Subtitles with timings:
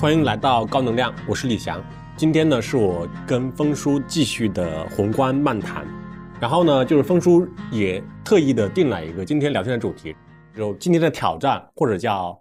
[0.00, 1.84] 欢迎来到高能量，我是李翔。
[2.16, 5.84] 今天呢，是我跟峰叔继续的宏观漫谈。
[6.40, 10.14] 然后呢，就是峰叔也特意的定了一个今天聊天的主题，
[10.56, 12.40] 就今天的挑战，或者叫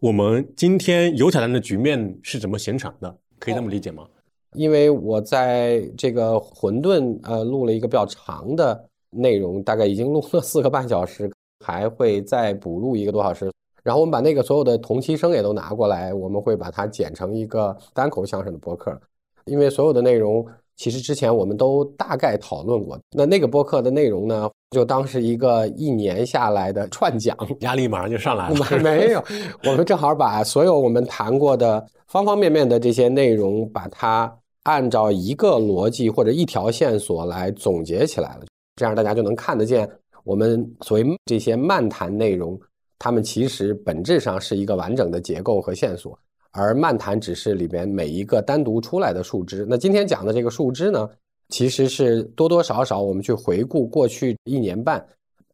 [0.00, 3.16] 我们今天有挑战的局面是怎么形成的？
[3.38, 4.04] 可以这么理解吗？
[4.52, 11.32] 因为我在这个混沌呃录了一个比较长的内容，大概已经录了四个半小时，
[11.64, 13.50] 还会再补录一个多小时。
[13.88, 19.00] 然后我们把那个所有的同期声也都拿过来，我们会把它剪成一个单口相声的播客。
[19.46, 20.44] 因为所有的内容
[20.76, 22.98] 其实之前我们都大概讨论过。
[23.12, 28.56] 那那个播客的内容呢，就当是一个一年下来的串讲，压力马上就上来了。
[28.84, 29.24] 没有，
[29.64, 34.30] 我们正好把所有我们谈过的方方面面的这些内容，把它。
[34.64, 38.40] 按照一个逻辑或者一条线索来总结起来了，
[38.76, 39.88] 这样大家就能看得见
[40.24, 42.58] 我们所谓这些漫谈内容，
[42.98, 46.18] 它们其实本质上是一个完整的结构和线索，
[46.50, 49.66] 而漫谈只是里边每一个单独出来的树枝。
[49.68, 51.08] 那今天讲的这个树枝呢，
[51.48, 55.06] 其实是多多少少我们去回顾过去一年半，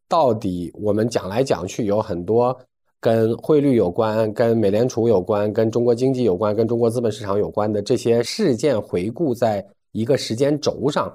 [0.07, 2.57] 到底我们讲来讲去有很多。
[3.01, 11.13] 跟汇率有关、跟美联储有关、跟中国经济有关、跟中国资本市场有关的这些事件回顾，在一个时间轴上，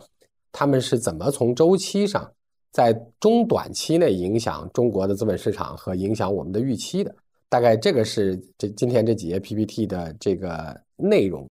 [0.52, 2.30] 他们是怎么从周期上，
[2.72, 7.14] 在中短期内影响中国的资本市场和影响我们的预期的？
[7.48, 11.48] 大概这个是这今天这几页 PPT 的这个内容。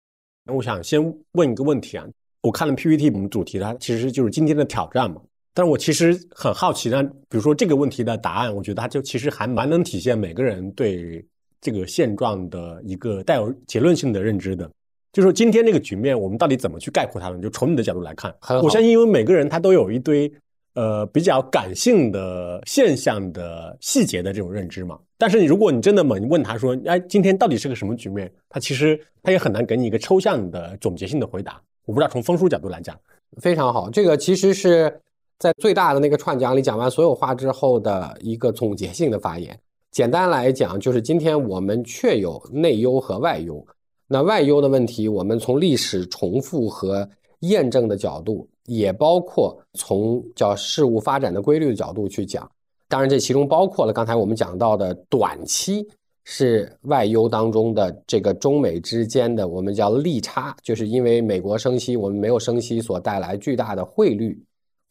[0.54, 1.02] 我想先
[1.34, 2.08] 问一个问题啊，
[2.42, 5.22] 我看了 PPT，我们主题它其实就是今天的挑战嘛。
[5.54, 11.24] 但是我其实很好奇呢，比如说这个问题的答案，我觉得它就其实还蛮能体现每个人对
[11.60, 14.72] 这个现状的一个带有结论性的认知的。
[15.12, 17.42] 就是说今天这个局面，我们到底怎么去概括它呢？
[17.42, 20.32] 就从你的角度来看，我相信，因为每个人他都有一堆
[20.74, 24.98] 呃比较感性的现象的细节的这种认知嘛。
[25.18, 28.32] 但是你如果你真的猛问他说，哎，今天到底是个什么局面？
[28.50, 31.62] 他其实他也很难给你一个抽象的总结性的回答。
[31.86, 32.98] 我不知道从风叔角度来讲，
[33.42, 35.02] 非常好，这个其实是。
[35.40, 39.58] 在最大的那个串讲里讲完所有话之后的一个总结性的发言，
[39.90, 43.66] 简单来讲就是今天我们确有内忧和外忧。
[44.06, 52.50] 那外忧的问题，我们从历史重复和验证的角度，也包括从叫事物发展的规律的角度去讲。
[52.88, 55.88] 当然，这其中包括了刚才我们讲到的短期
[56.24, 64.42] 是外忧当中的这个中美之间的我们叫利差，就是因为美国升息，我们没有升息所带来巨大的汇率。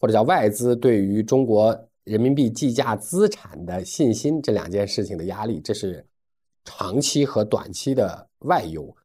[0.00, 6.06] 或者叫外资对于中国人民币计价资产的信心这两件事情的压力，这是
[6.64, 8.96] 长期和短期的外忧。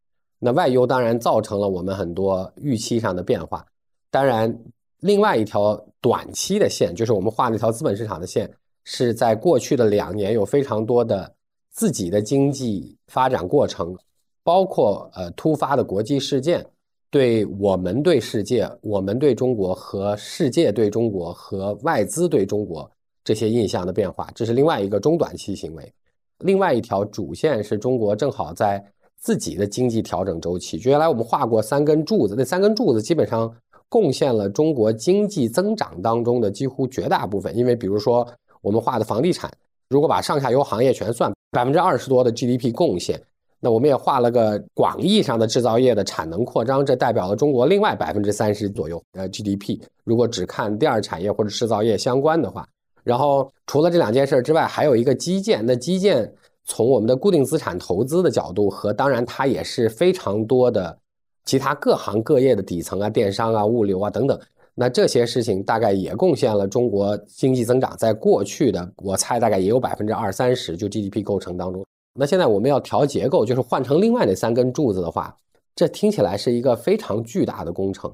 [0.43, 3.65] 那外忧当然造成了我们很多预期上的变化。
[4.11, 4.53] 当然，
[4.99, 8.51] 另外一条短期的线，就是我们画那条资本市场的线，
[8.83, 11.33] 是在过去的两年有非常多的
[11.71, 13.97] 自己的经济发展过程，
[14.43, 16.65] 包括呃突发的国际事件。
[17.09, 22.89] 对我们对世界，我们对中国和世界对中国和外资对中国
[23.23, 25.93] 这些印象的变化，这是另外一个中短期行为。
[26.39, 28.83] 另外一条主线是中国正好在
[29.23, 30.79] 自己的经济调整周期。
[30.83, 33.49] 原来我们画过三根柱子，那三根柱子基本上
[33.87, 37.55] 贡献了中国经济增长当中的几乎绝大部分。
[37.57, 38.27] 因为比如说
[38.61, 39.49] 我们画的房地产，
[39.87, 43.17] 如果把上下游行业全算，百分之二十多的 GDP 贡献。
[43.61, 49.79] 那我们也画了个广义上的制造业的产能扩张，这代表了中国另外百分之三十左右的 GDP。
[50.03, 52.67] 如果只看第二产业或者制造业相关的话，
[53.05, 55.65] 然后除了这两件事之外，还有一个基建。
[55.65, 56.29] 那基建
[56.65, 60.97] 从我们的固定资产投资的角度，和当然它也是非常多的
[61.45, 64.39] 其他各行各业的底层啊，电商啊、物流啊等等。
[64.75, 71.85] 那这些事情大概也贡献了中国经济增长，在过去的我猜大概也有百分之二三十，就 GDP 构成当中。
[72.15, 75.35] 那现在我们要调结构，就是换成另外那三根柱子的话，
[75.75, 78.11] 这听起来是一个非常巨大的工程。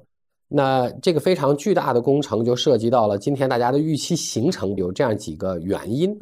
[0.50, 6.20] 那这个非常巨大的工程就涉及到了今天大家的预期形成有这样几个原因。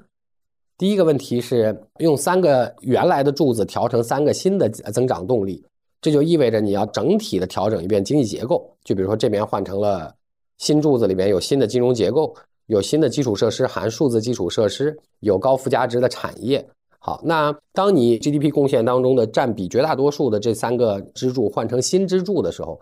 [0.77, 5.63] 第一个问题是用三个原来的柱子调成三个新的增长动力，
[6.01, 8.71] 这就意味着你要整体的调整一遍经济结构。
[8.83, 10.13] 就比如说这边换成了
[10.59, 12.31] 新柱子，里面有新的金融结构，
[12.67, 16.63] 有新的基础设施，含数字基础设施，有高附加值的产业。
[16.99, 22.79] 好，那当你 GDP 贡献当中的占比绝大多数的这三个支柱换成新支柱的时候，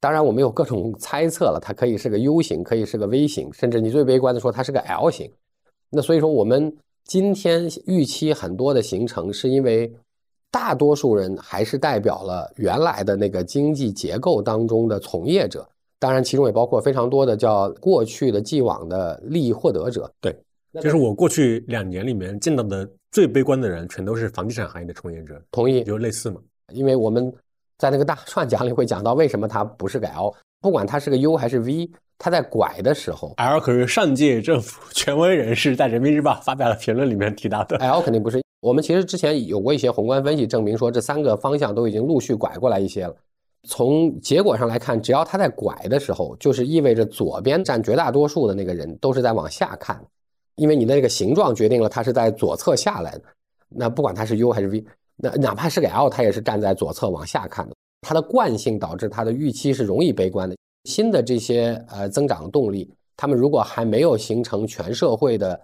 [0.00, 5.30] 当然我们有各种猜测了，它可以是个 U 型，可以是个 V 型，甚至你最悲观的说它是个 L 型。
[5.90, 6.74] 那所以说我们
[7.08, 9.92] 今天预期很多的形成，是因为
[10.50, 15.68] 大多数人还是代表了原来的那个经济结构当中的从业者，
[15.98, 20.08] 当然其中也包括非常多的叫过去的既往的利益获得者。
[20.20, 20.32] 对，
[20.80, 22.88] 就是我过去两年里面见到的。
[23.10, 26.38] 最悲观的人全都是房地产行业的从业者，同意，就类似嘛。
[26.74, 27.32] 因为我们
[27.78, 38.42] 在那个大串讲里会讲到为什么它不是个 L，不管它是个 U 还是 V，它在拐的时候，L 可是上届政府 权威人士在人民日报发表的评论里面提到的，L 肯定不是。
[38.60, 43.14] 我们其实之前有过一些宏观分析，证明说这三个方向都已经陆续拐过来一些了。
[43.68, 50.04] 从结果上来看，只要它在拐的时候，就是意味着左边占绝大多数的那个人都是在往下看，
[50.56, 53.22] 因为你的那个形状决定了它是在左侧下来的。
[53.68, 54.84] 那不管它是 U 还是 V，
[55.16, 57.74] 那哪怕是个 L，它也是站在左侧往下看的。
[58.08, 60.56] 它的惯性导致它的预期是容易悲观的。
[60.84, 65.60] 新的这些呃增长动力，他们如果还没有形成全社会的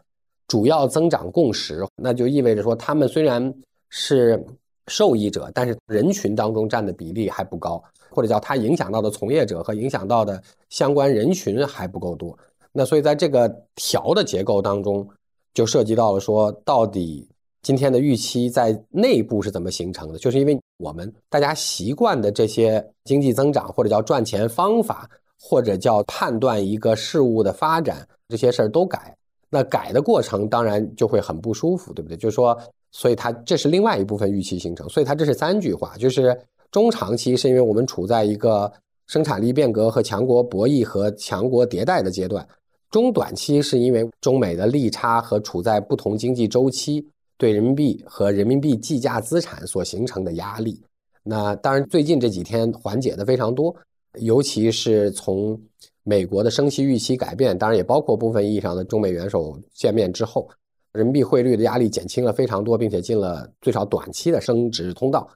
[0.46, 3.50] 主要增长共识，那就意味着说，他们虽然
[3.88, 4.44] 是
[4.88, 12.38] 受益者，但是人群当中占的比例还不高，或者叫它影响到的从业者和影响到的相关人群还不够多。
[12.72, 15.08] 那所以在这个调的结构当中，
[15.54, 17.26] 就涉及到了说，到底
[17.62, 20.18] 今天的预期在内部是怎么形成的？
[20.18, 25.08] 就是因为我们大家习惯的这些经济增长，或者叫赚钱方法，
[25.40, 29.14] 或者叫判断一个事物的发展，这些事儿都改。
[29.50, 32.16] 那改的过程当然就会很不舒服，对不对？
[32.16, 32.58] 就是说，
[32.90, 34.88] 所以它这是另外一部分预期形成。
[34.88, 36.36] 所以它这是三句话，就是
[36.72, 38.72] 中长期是因为我们处在一个
[39.06, 42.44] 生产力变革和强国博弈和强国迭代的阶段；
[42.90, 47.06] 中短期是因为中美的利差和处在不同经济周期
[47.36, 50.80] 对人民币和人民币计价资产所形成的压力。
[51.22, 53.74] 那当然最近这几天缓解的非常多，
[54.14, 55.60] 尤其是从。
[56.06, 60.46] 美国的升息预期改变，当然也包括部分意义上的中美元首见面之后，
[60.92, 65.26] 人民币汇率的压力减轻了非常多，并且进了最少短期的升值通道。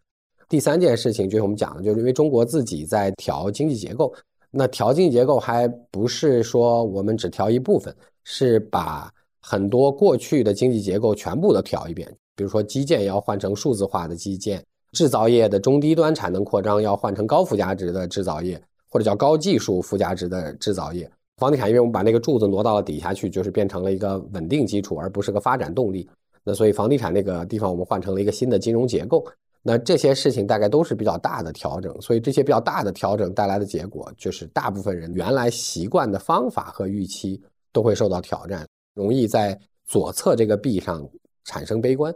[0.47, 4.13] 第三件事情就是我们讲的，就是因为中国自己在调经济结构，
[4.51, 9.11] 那调经济结构还不是说我们只调一部分，是把
[9.49, 12.07] 很多过去的经济结构全部都调一遍。
[12.37, 14.63] 比如说基建要换成数字化的基建，
[14.93, 18.61] 制造业的中低端产能扩张要换成高附加值的制造业。
[18.91, 26.09] 或者叫高技术附加值的制造业，房地产，因为我们把那个柱子挪到了底下去，就是变成了一个稳定基础，而不是个发展动力。
[26.43, 29.23] 那所以房地产那个地方，我们换成了一个新的金融结构。
[29.63, 37.39] 那这些事情大概都是比较大的调整，所以这些比较大的调整带来的结果，就是大部分人原来习惯的方法和预期
[37.75, 38.67] 都会受到挑战，
[38.99, 39.57] 容易在
[39.87, 41.09] 左侧这个壁上
[41.45, 42.13] 产生悲观。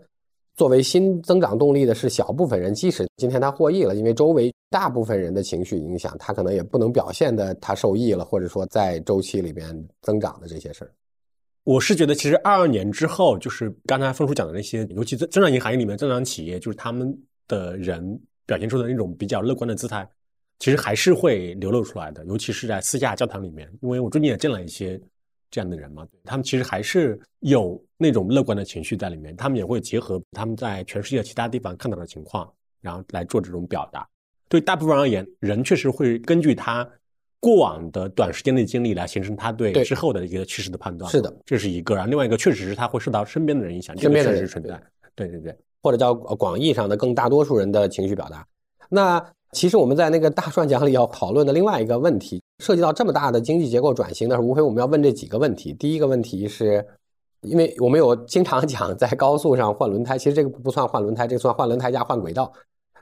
[0.54, 10.92] 作为新增长动力的是小部分人，即使今天他获益了，因为周围大部分人的情绪影响，他可能也不能表现的他受益了，或者说在周期里边增长的这些事儿。
[11.64, 17.16] 我是觉得，其实二二年之后，就是刚才峰叔讲的那些，尤其增增长型行业里面增长企业，就是他们
[17.48, 20.06] 的人表现出的那种比较乐观的姿态，
[20.58, 25.00] 其实还是会流露出来的，尤其是在私下交谈里面，因为我最近也见了一些。
[25.52, 32.50] 这样的人嘛，他们其实还是有那种乐观的情绪在里面，他们也会结合他们在全世界其他地方看到的情况，
[32.80, 34.08] 然后来做这种表达。
[34.48, 36.88] 对大部分而言，人确实会根据他
[37.38, 41.10] 过往的短时间的经历来形成他对之后的一个趋势的判断。
[41.10, 41.94] 是的，这是一个。
[41.94, 44.82] 然后另外一个，确实是他会受到身边的人影响，身边的人存在。
[45.14, 48.46] 对对对，或者叫广义上的更大多数人的情绪表达。
[48.88, 49.22] 那
[49.52, 52.42] 其实我们在那个大串讲里要讨论的另外一个问题。
[52.62, 55.72] 涉及到这么大的经济结构转型的时候，无非我们要问这几个问题。
[55.72, 56.86] 第一个问题是，
[57.40, 62.52] 因为我们有经常讲在高速上换轮胎，其实这个不算换轮胎，这个算换轮胎加换轨道。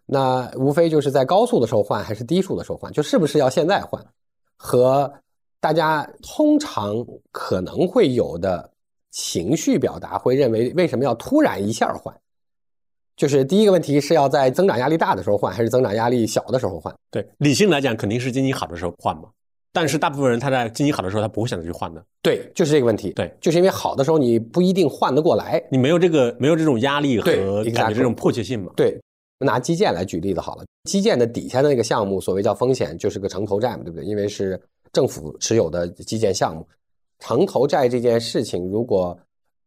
[0.06, 4.04] 那无非就是在高速的时候换还是低速的时候换，就是不是要现在换，
[4.56, 5.12] 和
[5.60, 6.96] 大家通常
[7.30, 8.70] 可能会有的
[9.10, 12.12] 情绪表达会认为为什么要突然一下换？
[13.14, 16.92] 就是第一个问题是要在增长压力大的时候换，还是增长压力小的时候换？
[17.10, 19.24] 对，理性来讲肯定是经济好的时候换嘛。
[19.72, 22.04] 但是大部分人他在经济好的时候，他不会选择去换的。
[22.20, 23.12] 对，就是这个问题。
[23.12, 27.30] 对，就是因为好的时候你不一定换得过来，你没有这个没有这种压力和
[27.72, 28.72] 感觉这种迫切性嘛。
[28.76, 29.00] 对，
[29.38, 34.04] 拿基建来举例子好了，基建的底下的那个项目，所谓叫风险，就是个城投债嘛，对不对？
[34.04, 34.60] 因为是
[34.92, 36.66] 政府持有的基建项目，
[37.20, 39.16] 城投债这件事情，如果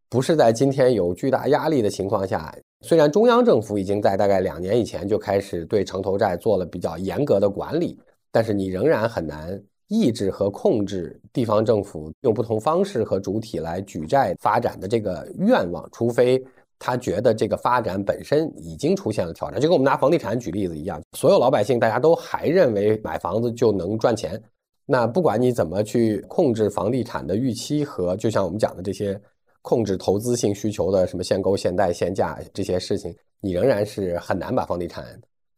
[0.10, 7.98] 不是在今天有巨大压力的情况下，虽然中央政府已经在大概两年以前就开始对城投债做了比较严格的管理，
[8.34, 9.60] 但是你仍然很难。
[9.94, 16.44] 抑制和控制地方政府用不同方式和主体来举债发展的这个愿望，除非
[16.80, 24.42] 他觉得这个发展本身已经出现了挑战，就跟我们拿房地产举例子一样，所有老百姓大家都还认为买房子就能赚钱，
[24.88, 29.20] 那不管你怎么去控制房地产的预期和就像我们讲的这些
[29.62, 35.06] 控制投资性需求的什么限购、限贷、限价这些事情，你仍然是很难把房地产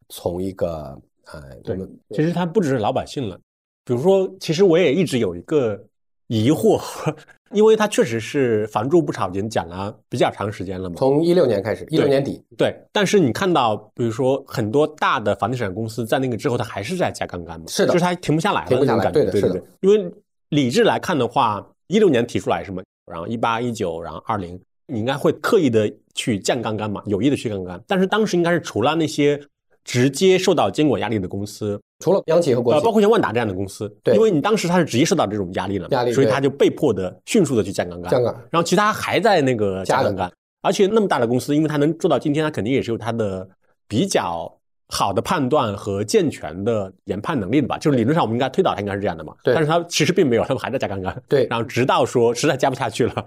[0.09, 0.99] 从一个
[1.31, 1.75] 呃，对，
[2.11, 3.39] 其实它不只是老百姓了。
[3.85, 5.79] 比如说，其实我也一直有一个
[6.27, 6.81] 疑惑，
[7.53, 10.95] 因为它确实是房住不炒已经讲了比较长时间了嘛。
[10.97, 12.75] 从一六年开始，一六年底，对。
[12.91, 17.67] 但是你看到，比如说很多大的房地产公司在那个之后，它还是在加杠杆嘛？
[17.67, 19.63] 是的，就是它停不下来了，停不下来，对的，是的。
[19.81, 20.11] 因为
[20.49, 27.79] 理智来看的话，一六年提出来什么，然后一八一九，然后二零，你应该会刻意的去降杠杆嘛，有意的去杠杆。
[27.85, 29.39] 但是当时应该是除了那些
[29.85, 31.79] 直接受到监管压力的公司。
[31.99, 40.29] 除了央企和国企，包括像万达这样的公司，对，因为你当时它是直接受到这种压力了，压力，所以它就被迫的迅速的去降杠杆，降杠，然后其他还在那个加杠杆，
[40.61, 43.47] 而且那么大的公司，因为它能做到今天，它肯定也是有它的
[43.87, 44.53] 比较
[44.89, 47.77] 好的判断和健全的研判能力的吧？
[47.77, 53.25] 就是理论上我们应该推导它应该是这样的嘛，对，但是它其实并没有，他们还在加杠杆，对，然后直到说实在加不下去了，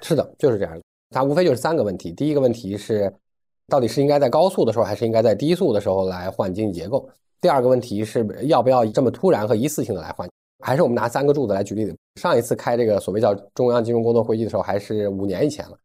[0.00, 0.74] 是的，就是这样。
[0.74, 0.80] 的，
[1.10, 3.12] 它无非就是三个问题，第一个问题是
[3.70, 7.08] 到底是应该在高速的时候，还是应该在低速的时候来换经济结构？
[7.40, 10.28] 第二个问题是要不要这么突然和一次性的来换？
[10.62, 11.96] 还是我们拿三个柱子来举例子？
[12.20, 15.78] 上一次开这个所谓叫中央金融工作会议的时候，还是五年以前了，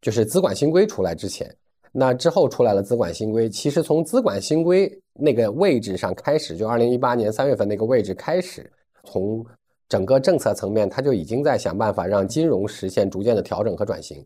[0.00, 1.54] 就是资管新规出来之前。
[1.90, 8.72] 那之后出来了资管新规，其实从资管新规那个位置上开始，就二零一八年三月份那个位置开始，
[9.04, 9.44] 从
[9.90, 14.24] 整个政策层面，它就已经在想办法让金融实现逐渐的调整和转型。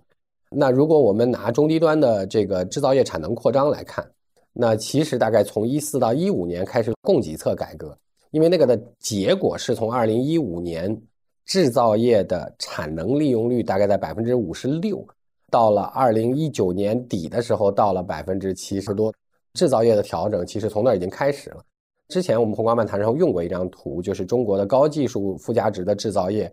[0.59, 4.11] 那如果我们拿中低端的这个制造业产能扩张来看，
[4.55, 7.95] 那其实大概从一四到一五年开始供给侧改革，
[8.31, 10.99] 因为那个的结果是从二零一五年
[11.45, 15.07] 制造业的产能利用率大概在百分之五十六，
[15.51, 19.13] 到了二零一九年底的时候到了百分之七十多，
[19.53, 21.63] 制造业的调整其实从那已经开始了。
[22.09, 26.51] 之前我们宏观漫谈上用过一张图，就是中国的高技术附加值的制造业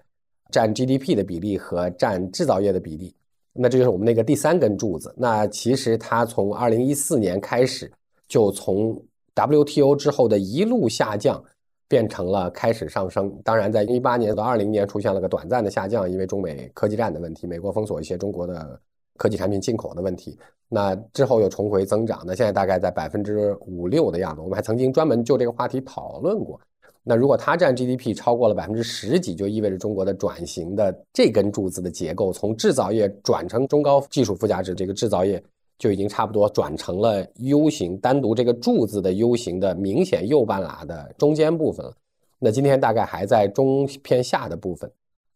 [0.52, 3.16] 占 GDP 的比例和占制造业的比例。
[3.54, 5.14] 那这就是我们那个第三根柱子。
[5.16, 7.92] 那其实它从二零一四年开始，
[8.28, 9.00] 就从
[9.36, 11.44] WTO 之后的一路下降，
[11.88, 13.32] 变成了开始上升。
[13.44, 18.80] 当然，在一八年到二零年出现了个短暂的下降，因为中美科技战的问题，美国封锁一些中国的
[19.18, 20.38] 科技产品进口的问题。
[20.70, 22.24] 那之后又重回增长。
[22.26, 24.42] 那现在大概在百分之五六的样子。
[24.42, 26.60] 我们还曾经专门就这个话题讨论过。
[27.06, 35.44] 那如果它占 GDP 超过了百分之十几，就意味着中国的转型的这根柱子的结构，从制造业转成中高技术附加值，这个制造业
[35.78, 41.94] 就已经差不多转成了 U 型，单独这个柱子的 U 型的明显右半拉的中间部分了。
[42.40, 44.90] 那今天大概还在中偏下的部分。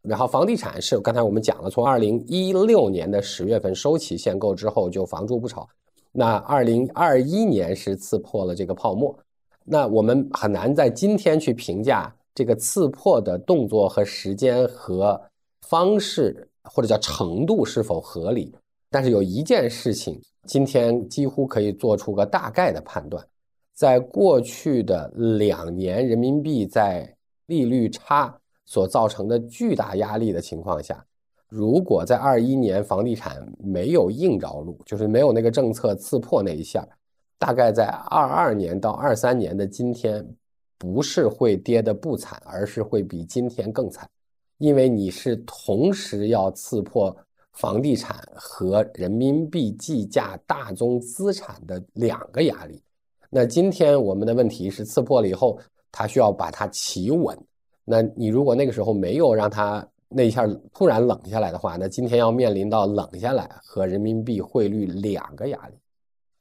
[0.03, 5.67] 然后房地产是刚才我们讲了，从二零一六年的十月份收起限购之后就房住不炒，
[6.13, 9.13] 那二零二一年是刺破了这个泡沫。
[9.69, 15.21] 那我们很难在今天去评价这个刺破的动作和时间和
[15.67, 18.55] 方式，或者叫程度是否合理。
[18.89, 23.21] 但是有一件事情，今天几乎可以做出个大概的判断：
[23.73, 27.13] 在过去的两年，人民币在
[27.47, 28.33] 利率差
[28.63, 31.03] 所造成的巨大压力的情况下，
[31.49, 36.87] 如果在二一年房地产没有硬着陆，就是没有那个政策刺破那一下。
[37.39, 40.25] 大概在二二年到二三年的今天，
[40.77, 44.09] 不是会跌得不惨，而是会比今天更惨，
[44.57, 47.15] 因为你是同时要刺破
[47.53, 52.81] 房地产和人民币计价大宗资产的两个压力。
[53.29, 55.59] 那今天我们的问题是刺破了以后，
[55.91, 57.37] 它需要把它企稳。
[57.83, 65.75] 那你如果那个时候没有让它那一下突然冷下来的话，那今天要面临到冷下来和人民币汇率两个压力。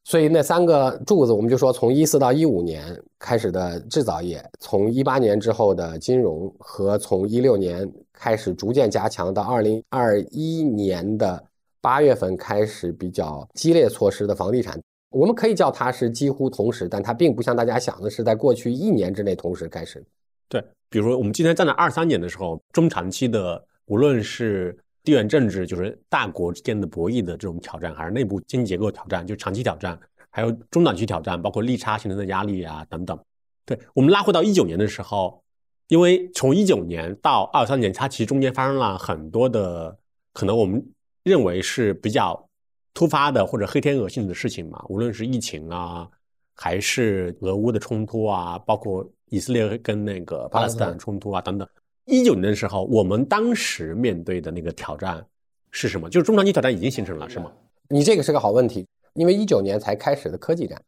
[0.06, 11.44] 所以那三个柱子，我们就说从一四到一五年开始的制造业，从一八年之后的金融，和从一六年开始逐渐加强到二零二一年的
[11.80, 20.00] 八月份开始比较激烈措施的房地产，我们可以叫它是几乎同时，但它并不像大家想的是在过去一年之内同时开始。
[20.48, 24.78] 对，比如说我们今天站在二三年的时候，中长期的无论是。
[25.06, 29.96] 地缘政治就是大国之间的博弈的这种挑战，还是内部经济结构挑战，就长期挑战，
[30.30, 33.16] 还有中短期挑战，包括利差形成的压力啊等等。
[33.64, 35.40] 对我们拉回到一九年的时候，
[35.86, 39.96] 因为从一九年到二三年，它其实中间发生了很多的
[40.32, 40.84] 可能我们
[41.22, 42.44] 认为是比较
[42.92, 46.08] 突发的或者黑天鹅性质的事情嘛，无论是疫情啊，
[46.52, 51.68] 还是俄乌的冲突啊，包括以色列跟那个巴勒斯坦冲突啊等等。
[52.06, 55.24] 一九年的时候，我们当时面对的那个挑战
[55.72, 56.08] 是什么？
[56.08, 57.52] 就是中长期挑战已经形成了，是吗？
[57.88, 60.80] 你这个是个好问题，因为一九年才开始的科技战，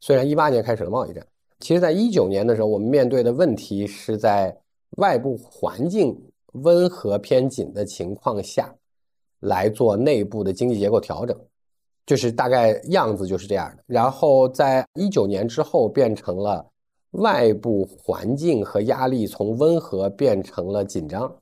[0.00, 1.26] 虽然一八年开始了贸易战，
[1.60, 4.54] 其实在一九年的时候，我们面对的问题是在
[4.98, 6.14] 外部环境
[6.52, 8.70] 温和偏紧的情况下，
[9.40, 11.34] 来做内部的经济结构调整，
[12.04, 13.82] 就是大概样子就是这样的。
[13.86, 16.66] 然后在一九年之后，变成了。
[17.12, 21.34] 外部环境和压力从温和变成了紧张，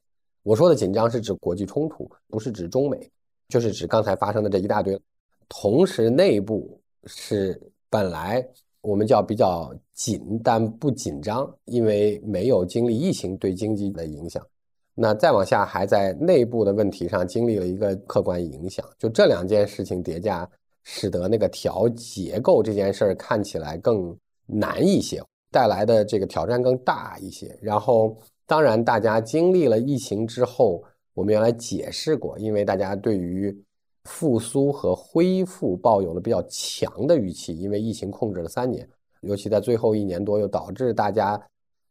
[0.42, 3.10] 我说的紧张是指国际冲突，不是指中美，
[3.48, 4.98] 就是指刚才发生的这一大堆。
[5.48, 8.46] 同时，内部是本来
[8.80, 14.44] 我们叫比较紧，但不紧张，因为没有经历疫情对经济的影响。
[14.94, 18.84] 那再往下，还在内部的问题上经历了一个客观影响。
[18.98, 20.48] 就这两件事情叠加，
[20.84, 25.22] 使得那个调结构这件事儿看起来更难一些，
[25.56, 27.58] 带来的这个挑战更大一些。
[27.62, 28.14] 然后，
[28.46, 30.82] 当然，大家经历了疫情之后，
[31.14, 33.56] 我们原来解释过，因为大家对于。
[34.08, 38.88] 复苏和恢复抱有了比较强的预期，因为疫情控制了三年，
[39.22, 41.36] 尤其在最后一年多，又导致大家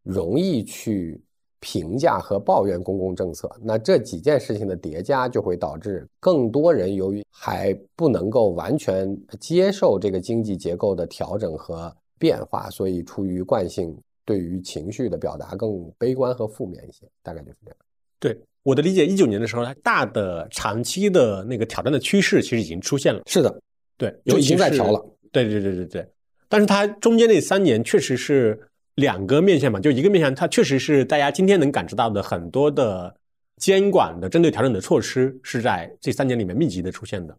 [0.01, 1.21] 容易去
[1.59, 3.53] 评价和抱怨公共政策。
[3.61, 17.05] 那这几件事情的叠加，就会导致更多人由于还不能够完全接受这个经济结构的调整和变化，所以出于惯性，对于情绪的表达更悲观和负面一些。
[17.21, 17.77] 大概就是这样。
[18.19, 18.37] 对。
[18.63, 23.21] 我的理解，一九年的时候，它大的长期的那个挑战的趋势其实已经出现了。
[23.27, 23.61] 是的，
[23.95, 24.99] 对，就已经在调了。
[25.31, 26.07] 对对对对对。
[26.49, 28.59] 但是它中间那三年确实是
[28.95, 33.15] 两个面向嘛，就一个面向，它确实是大家今天能感知到的很多的
[33.57, 37.37] 监管的针对调整的措施是在这三年里面密集的出现的。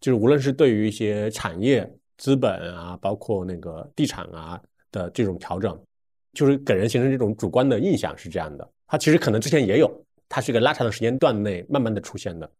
[0.00, 1.86] 就是无论是对于一些产业、
[2.18, 5.78] 资本啊，包括那个地产啊的这种调整，
[6.32, 8.68] 就是给人形成这种主观的印象是这样的。
[8.86, 9.90] 它其实可能之前也有。
[10.34, 12.50] 它是一个拉长的时间段内慢慢的出现的，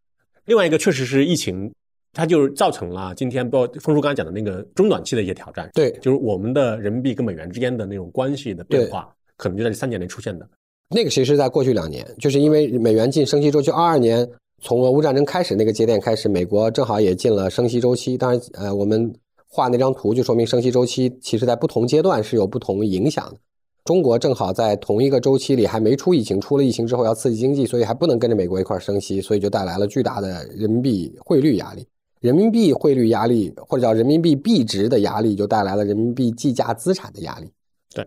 [0.44, 1.73] 另外一个确实是疫情，
[2.12, 5.71] 它就是造成了今天包括峰叔刚才讲的那个中短期的一些挑战。
[5.73, 10.47] 对，就是我们的人民币跟美元之间的那种关系的变化，可能就在这三年内出现的。
[10.90, 14.28] 那个其实在过去两年，就是因为美元进升息周期，二二年
[14.61, 18.18] 从俄乌战争开始那个节点开始，美国正好也进了升息周期。
[18.18, 19.11] 当然，呃，我们
[19.54, 23.37] 画那张图就说明升息周期其实在不同阶段是有不同影响的。
[23.85, 31.87] 中国正好在同一个周期里还没出疫情，出了疫情之后要刺激经济，所以还不能跟着美国一块升息，所以就带来了巨大的人民币汇率压力。
[32.21, 37.50] 人民币汇率压力或者叫人民币币值的压力，就带来了人民币计价资产的压力。
[37.94, 38.06] 对，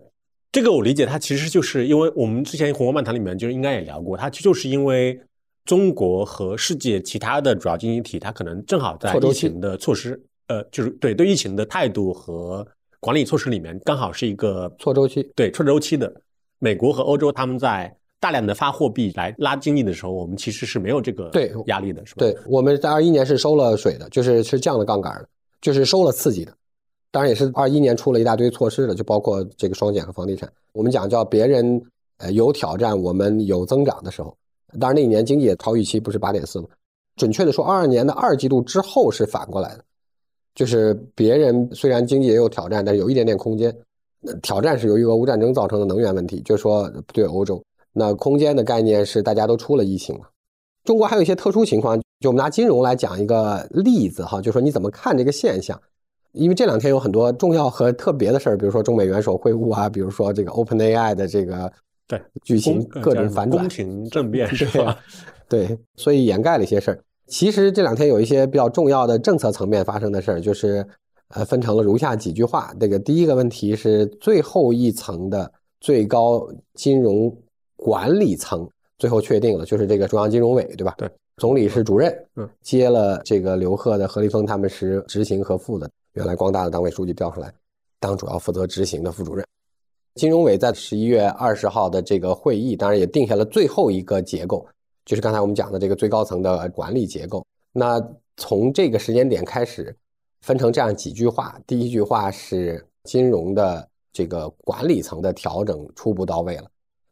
[0.50, 5.20] 这个我理解，它其实就是因为我们之前《红光漫谈》里面就应该也聊过，它就是因为
[5.64, 12.66] 中国和世界其他的主要经济体，它可能正好在疫情的措施，呃，就是对对疫情的态度和。
[12.98, 16.12] 管理措施里面刚好是一个错周期，对错周期的。
[16.58, 22.20] 美国和欧洲他们在大量的发货币来拉经济的时候，我们其实是没有这个对压力的，是吧？
[22.20, 25.28] 对，我们在二一年是收了水的，就是是降了杠杆的，
[25.60, 26.52] 就是收了刺激的。
[27.12, 30.50] 当然也是二一年出了一大堆措施的，就包括这个双减和房地产。
[30.72, 31.80] 我们讲叫别人
[32.16, 34.36] 呃有挑战，我们有增长的时候，
[34.80, 36.68] 当然那一年经济也超预期，不是八点四吗？
[37.14, 39.84] 准确的说，二二年的二季度之后是反过来的。
[40.56, 43.72] 就是别人虽然经济也有挑战，但是有一点点空间。
[44.42, 47.62] 挑战是由于俄乌战争造成的能源问题，就是说对欧洲。
[47.92, 50.26] 那空间的概念是大家都出了疫情嘛。
[50.84, 55.80] 中国还有一些特殊情况，就我们拿金融来讲一个例子哈，就说你怎么看这个现象？
[56.32, 61.72] 因为这两天有很多重要和特别的事儿，比如说中美元首会晤啊，比如说这个 OpenAI 的这个
[62.08, 64.98] 对剧情各种反转、宫廷政变 是吧？
[65.48, 66.98] 对，所以掩盖了一些事儿。
[67.26, 70.86] 其实这两天有一些比较重要的政策层面发生的事儿，就是
[71.28, 72.72] 呃分成了如下几句话。
[72.78, 77.36] 这个第一个问题是最后一层的最高金融
[77.74, 80.94] 管理层最后确定了，就是这个中央金融委，对吧？
[80.98, 87.52] 对，总理是主任，嗯，接了这个刘鹤的何立峰他们是执行和副的，原来光大的党委书记调出来
[87.98, 89.44] 当主要负责执行的副主任。
[90.14, 94.66] 金融委在十一月二十号的这个会议，当然也定下了最后一个结构。
[95.06, 97.46] 就是刚才我们讲的这个最高层的管理结构。
[97.72, 98.02] 那
[98.36, 99.96] 从这个时间点开始，
[100.40, 101.58] 分成这样几句话。
[101.64, 106.64] 第一句话是金融的这个管理层的调整初步到位了。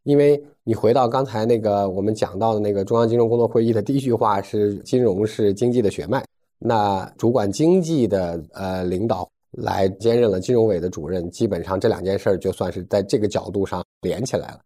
[0.02, 6.22] 因为你回到刚才那个我们讲到的那个中央金融工作会议的第一句话是金融是经济的血脉。
[6.59, 14.61] 那主管经济的呃领导来兼任了金融委的主任，基本上这两件事儿就算是在这个角度上连起来了。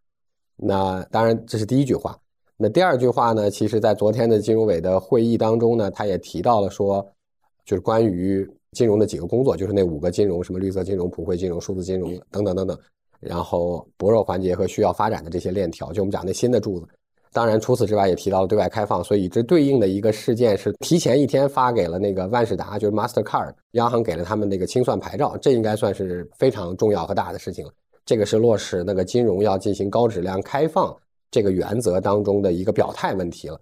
[0.57, 2.19] 那当然这是第一句话。
[2.61, 3.49] 那第二句话呢？
[3.49, 7.07] 其实，在昨天的金融委的会议当中呢，他也提到了说，
[7.65, 12.77] 就是关于金融的几个工作，就是那五个金融，什么绿色金融、普惠金融、数字金融等等等等，
[13.21, 16.87] 然后薄弱环节和需要发展的这些链条，就我们讲那新的柱子。
[17.33, 19.05] 当然，除此之外，也提到了对外开放。
[19.05, 27.71] 所以，这对应的一个事件是提前一天发给了那个万事达，就是 Mastercard 央行给了他们那个清算牌照，这应该算是非常重要和大的事情了。
[28.05, 30.93] 这个是落实那个金融要进行高质量开放。
[31.31, 33.61] 这个原则当中的一个表态问题了。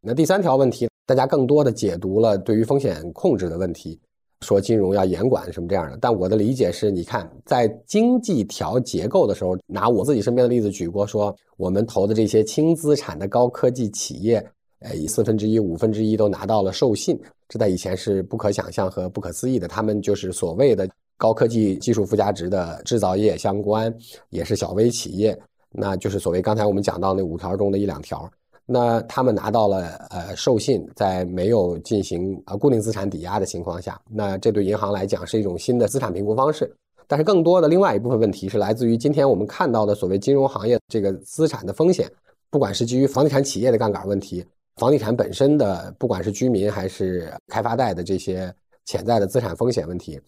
[0.00, 3.98] 那第三条问题，大家更多的解读了对于风险控制的问题。
[4.42, 5.98] 说金融要严管什么这样的。
[6.00, 14.36] 但我的理解是，你看在经济调结构的时候，拿我自己身边的例子举过，说我们投的这些轻资产的高科技企业，
[14.78, 19.66] 呃，以四分之一、五分之一都拿到了授信，这在以前是不可想象和不可思议的。
[19.66, 23.92] 他们就是所谓的高科技技术附加值的制造业相关，
[24.30, 25.36] 也是小微企业，
[25.78, 28.28] 那就是所谓刚才我们讲到那五条中的一两条。
[28.70, 36.70] 那他们拿到了呃授信，在没有进行呃固定资产抵押的情况下，那这对银行来讲是一种新的资产评估方式。
[37.06, 42.06] 但是更多的另外一部分问题是来自于今天我们看到的所谓金融行业这个资产的风险，
[42.50, 44.44] 不管是基于房地产企业的杠杆问题，
[44.76, 50.20] 房地产本身的不管是居民还是开发贷的这些潜在的资产风险问题，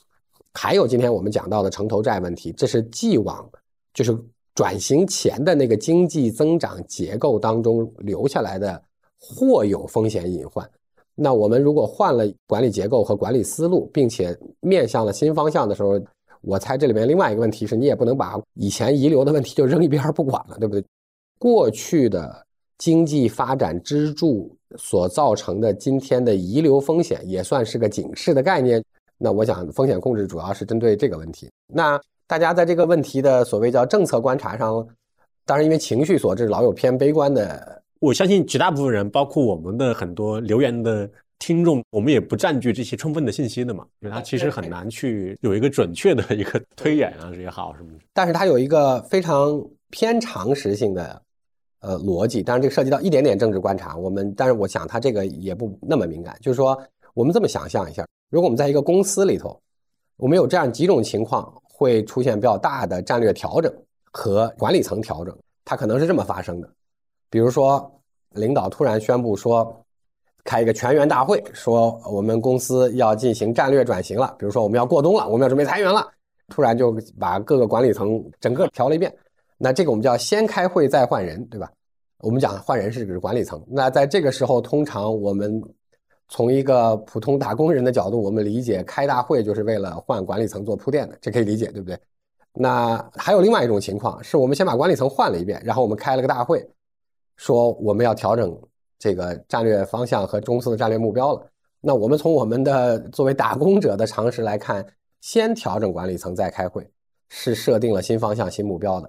[0.54, 3.46] 还有今天我们讲到的城投债问题，这是既往
[3.92, 4.18] 就是。
[4.54, 8.82] 转型前的那个经济增长结构当中留下来的
[9.18, 10.68] 或有风险隐患。
[11.14, 16.00] 那我们如果换了管理结构和管理思路，并且面向了新方向的时候，
[16.40, 20.84] 我猜这里面另外一个问题是你也不能把以前遗留的问题就扔一边不管了，对不对？
[21.38, 22.44] 过去的
[22.78, 28.82] 经济发展支柱所造成的今天的遗留风险也算是个警示的概念。
[29.18, 31.48] 那我想风险控制主要是针对这个问题。
[31.66, 32.00] 那。
[32.30, 34.86] 大家在这个问题的所谓叫政策观察上，
[35.44, 37.82] 当然因为情绪所致，老有偏悲观的。
[37.98, 47.98] 我相信绝大部分人，包括我们的很多留言的听众，我们也不占据这些充分的信息的嘛，因为他其实很难去有一个准确的一个推演啊，也好什么的。
[48.14, 51.20] 但是它有一个非常偏常识性的
[51.80, 53.96] 呃逻辑，当然这个涉及到一点点政治观察。
[53.96, 56.80] 我们，但是我想它这个也不那么敏感，就是说
[57.12, 59.60] 我们这么想象一下，如果我们在一个公司里头，
[60.16, 61.52] 我们有这样几种情况。
[61.80, 63.72] 会出现比较大的战略调整
[64.12, 66.70] 和管理层调整，它可能是这么发生的。
[67.30, 67.90] 比如说，
[68.34, 69.74] 领导突然宣布说，
[70.44, 74.36] 开一个全员大会，说我们公司要进行战略转型了。
[74.38, 76.06] 比如说，我们要过冬了，我们要准备裁员了，
[76.48, 79.10] 突然就把各个管理层整个调了一遍。
[79.56, 81.72] 那这个我们叫先开会再换人，对吧？
[82.18, 83.64] 我们讲换人是指管理层。
[83.66, 85.62] 那在这个时候，通常我们。
[86.30, 91.98] 从一个普通打工人的角度，我们理解开大会就是为了换管理层做铺垫的，这可以理解，对不对？
[92.52, 96.64] 那还有另外一种情况，是我们先把管理层换了一遍，然后我们开了个大会，
[97.36, 98.56] 说我们要调整
[98.98, 101.46] 这个战略方向和公司的战略目标了。
[101.80, 104.86] 那我们从我们的作为打工者的常识来看，
[105.20, 106.88] 先调整管理层再开会，
[107.28, 109.08] 是设定了新方向、新目标的；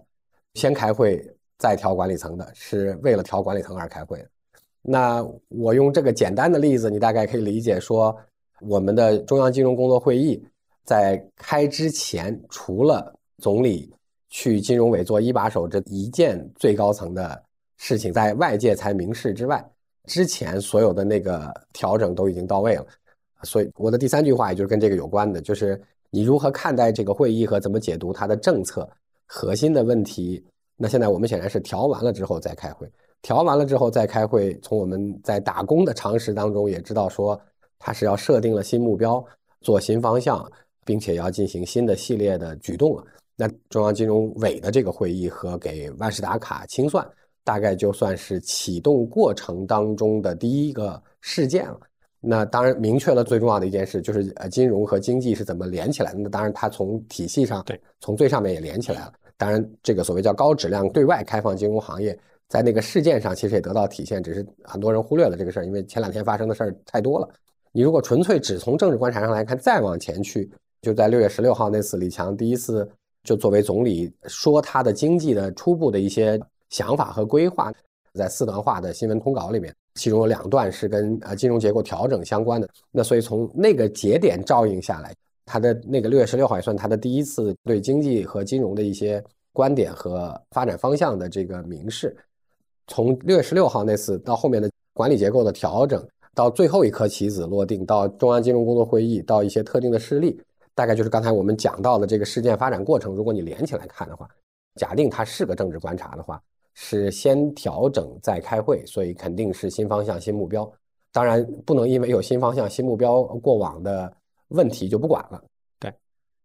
[0.56, 1.24] 先开会
[1.60, 4.28] 再调管理层的，是为了调管理层而开会的。
[4.82, 8.16] 那我用这个简单的例子，你大概可以理解说，
[8.62, 10.44] 我们的中央金融工作会议
[10.84, 13.94] 在开之前，除了总理
[14.30, 17.42] 去金融委做一把手这一件最高层的
[17.78, 19.64] 事情在外界才明示之外，
[20.06, 22.86] 之前所有的那个调整都已经到位了。
[23.44, 28.90] 所以我的第三句话也就是跟这个有关的，就是你如何看待这个会议和怎么解读它的政策
[29.28, 30.44] 核心的问题。
[30.76, 32.92] 那现在我们显然是调完了之后再开会。
[33.22, 37.40] 调完了之后再开会，从我们在打工的常识当中也知道，说
[37.78, 39.24] 他是要设定了新目标，
[39.62, 40.50] 做新方向，
[40.84, 43.04] 并且要进行新的系列的举动了。
[43.36, 47.08] 那中央金融委的这个会议和给万事达卡清算，
[47.44, 51.80] 大概就算是启动过程当中的第一个事件了。
[52.20, 56.20] 那当然明确了最重要的一件事，就是呃金融和经济是怎么连起来的。
[56.20, 59.14] 那当然它从体系上，对，从最上面也连起来了。
[59.38, 62.18] 当然这个所谓叫高质量对外开放金融行业。
[62.52, 67.30] 在那个事件上，其实也得到体现，只是很多人忽略了这个事儿，因为前两天发生的事儿太多了。
[67.72, 72.86] 你如果纯粹只从政治观察上来看，再往前去，就在六月十六号那次，李强第一次
[73.24, 76.38] 就作为总理说他的经济的初步的一些
[76.72, 77.72] 想法和规划，
[78.16, 82.68] 在四段话的新闻通稿里面，其中有两段是跟呃金融结构调整相关的。
[82.92, 92.14] 那所以从那个节点照应下来，他的那个六月十六号也算他的第一次对经济和金融的一些观点和发展方向的这个明示。
[92.92, 100.38] 从六月十六号那次到后面的管理结构的调整，到最后一颗棋子落定，到中央金融工作会议，到一些特定的事例，
[100.76, 103.16] 大概就是刚才我们讲到的这个事件发展过程。
[103.16, 104.28] 如果你连起来看的话，
[104.76, 106.42] 假定它是个政治观察的话，
[106.74, 110.70] 是先调整再开会，所以肯定是新方向、新目标。
[111.14, 114.14] 当然不能因为有新方向、新目标，过往的
[114.50, 115.42] 问题就不管了。
[115.80, 115.90] 对，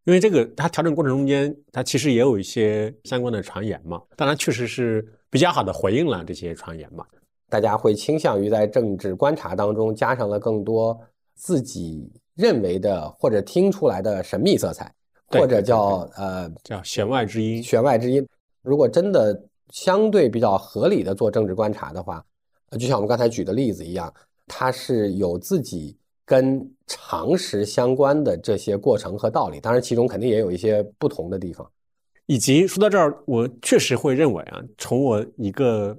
[0.05, 4.01] 因为这个它调整过程中间，它其实也有一些相关的传言嘛。
[4.15, 5.05] 当然，确实是。
[5.31, 7.05] 比较好的回应了这些传言嘛？
[7.49, 10.99] 大家会倾向于在政治观察当中加上了更多
[11.35, 14.93] 自己认为的或者听出来的神秘色彩，
[15.29, 17.63] 或者叫呃叫弦外之音。
[17.63, 18.27] 弦外之音。
[18.63, 22.25] 如果真的相对比较合理的做政治观察的话，
[22.73, 24.13] 就像我们刚才举的例子一样，
[24.49, 29.61] 它是有自己跟常识相关的这些过程和道理。
[29.61, 31.71] 当然，其中肯定也有一些不同的地方。
[32.27, 35.97] 以及说到这儿，我确实会认为啊，从我一个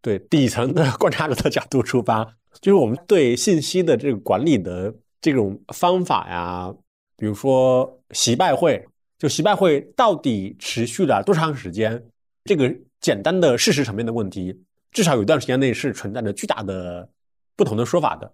[0.00, 2.24] 对底层的 观察者的角度出发，
[2.60, 6.74] 就是我们对信息的这个管理的这种方法呀，
[7.16, 8.82] 比如说习拜会，
[9.18, 12.02] 就习拜会到底持续了多长时间，
[12.44, 14.58] 这个简单的事实层面的问题，
[14.92, 17.06] 至少有一段时间内是存在着巨大的
[17.54, 18.26] 不同的说法的。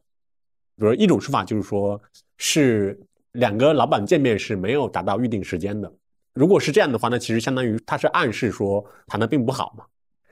[0.77, 2.01] 比如一种说法就是说，
[2.39, 2.99] 是
[3.33, 5.93] 两个老板见面是没有达到预定时间的。
[6.35, 9.85] 如果是这样的话，那其实相当于他是暗示说谈的并不好嘛。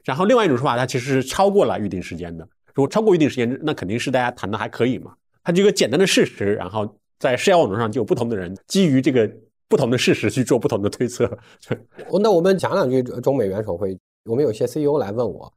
[0.05, 2.43] 然后另外一种说法，它其实是超过了预定时间的。
[2.75, 5.13] 如果超过预定时间，那肯定是大家谈的还可以嘛。
[5.45, 9.31] 它就一个简单的事实，然后在社交网络上就有不同的人基于这个
[9.69, 11.39] 不同的事实去做不同的推测。
[12.21, 13.97] 那我们讲两句中美元首会。
[14.25, 15.51] 我们有些 CEO 来问我，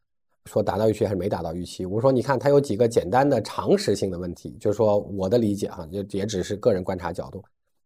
[0.45, 1.85] 说达到预期还是没达到预期？
[1.85, 7.43] 我说你看，它有几个简单的常识性的问题，就是说我的理解哈，也也只是个人观察角度。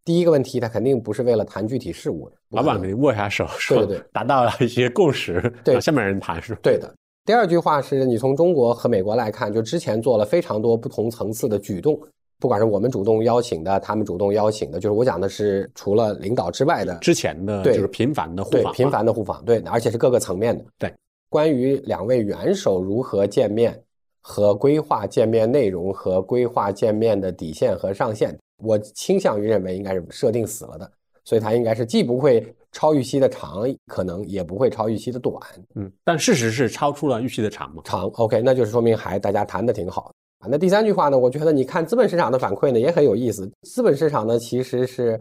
[0.07, 6.89] 第一个问题，他肯定不是为了谈具体事务，老板肯定握下手，说对对，达到了一些共识，对下面人谈是对的。
[7.25, 11.99] 第二句话是你从中国和美国来看，就之前做了非常多不同层次的举动，
[12.39, 20.63] 不管是我们主动邀请的，他们主动邀请的，就是我讲的是除了领导之外的之前的，对，就是频繁的互访，频繁的互访，对，而且是各个层面的。
[20.79, 20.93] 对，
[21.27, 23.77] 关于两位元首如何见面
[24.21, 28.33] 和规划见面内容和规划见面的底线和上限。
[28.57, 30.91] 我倾向于认为应该是设定死了的，
[31.23, 35.35] 所以它应该是既不会超预期的长，可能也不会超预期的短。
[35.75, 37.81] 嗯，但事实是超出了预期的长嘛？
[37.83, 40.47] 长，OK，那就是说明还大家谈的挺好啊。
[40.49, 41.17] 那第三句话呢？
[41.17, 43.49] 我觉得你看资本市场的反馈呢也很有意思。
[43.61, 45.19] 资本市场呢其实是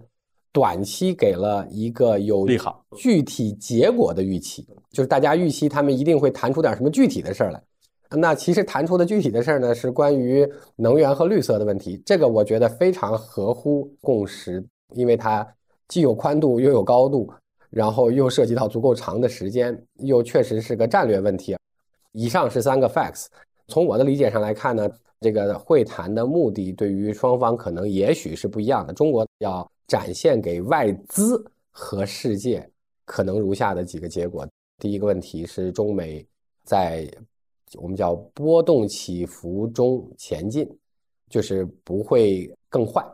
[0.53, 7.63] 短期给了一个有利好具体结果的预期，就是大家预期他们一定会谈出点什么具体的事儿来。
[8.11, 12.01] 那其实谈出的具体的事儿呢，是关于能源和绿色的问题。
[12.07, 14.65] 这个我觉得非常合乎共识，
[14.95, 15.47] 因为它
[15.89, 17.33] 既有宽度又有高度，
[17.71, 21.57] 然后又涉及到足够长的时间，又确实是个战略问题。
[22.13, 23.27] 以上是三个 facts。
[23.69, 24.89] 从我的理解上来看呢，
[25.21, 28.93] 这个会谈的目的对于双方可能也许是不一样的。
[28.93, 32.67] 中国要展现给外资和世界
[33.05, 34.47] 可能如下的几个结果：
[34.79, 36.25] 第一个问题是中美
[36.65, 37.07] 在
[37.77, 40.69] 我们叫波动起伏中前进，
[41.29, 43.05] 就是不会更坏，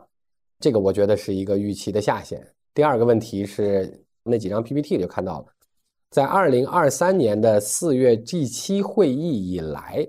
[0.59, 2.45] 这个我觉得是一个预期的下限。
[2.73, 5.45] 第二个问题是那几张 PPT 就看到了，
[6.09, 10.07] 在二零二三年的四月 G 七会议以来，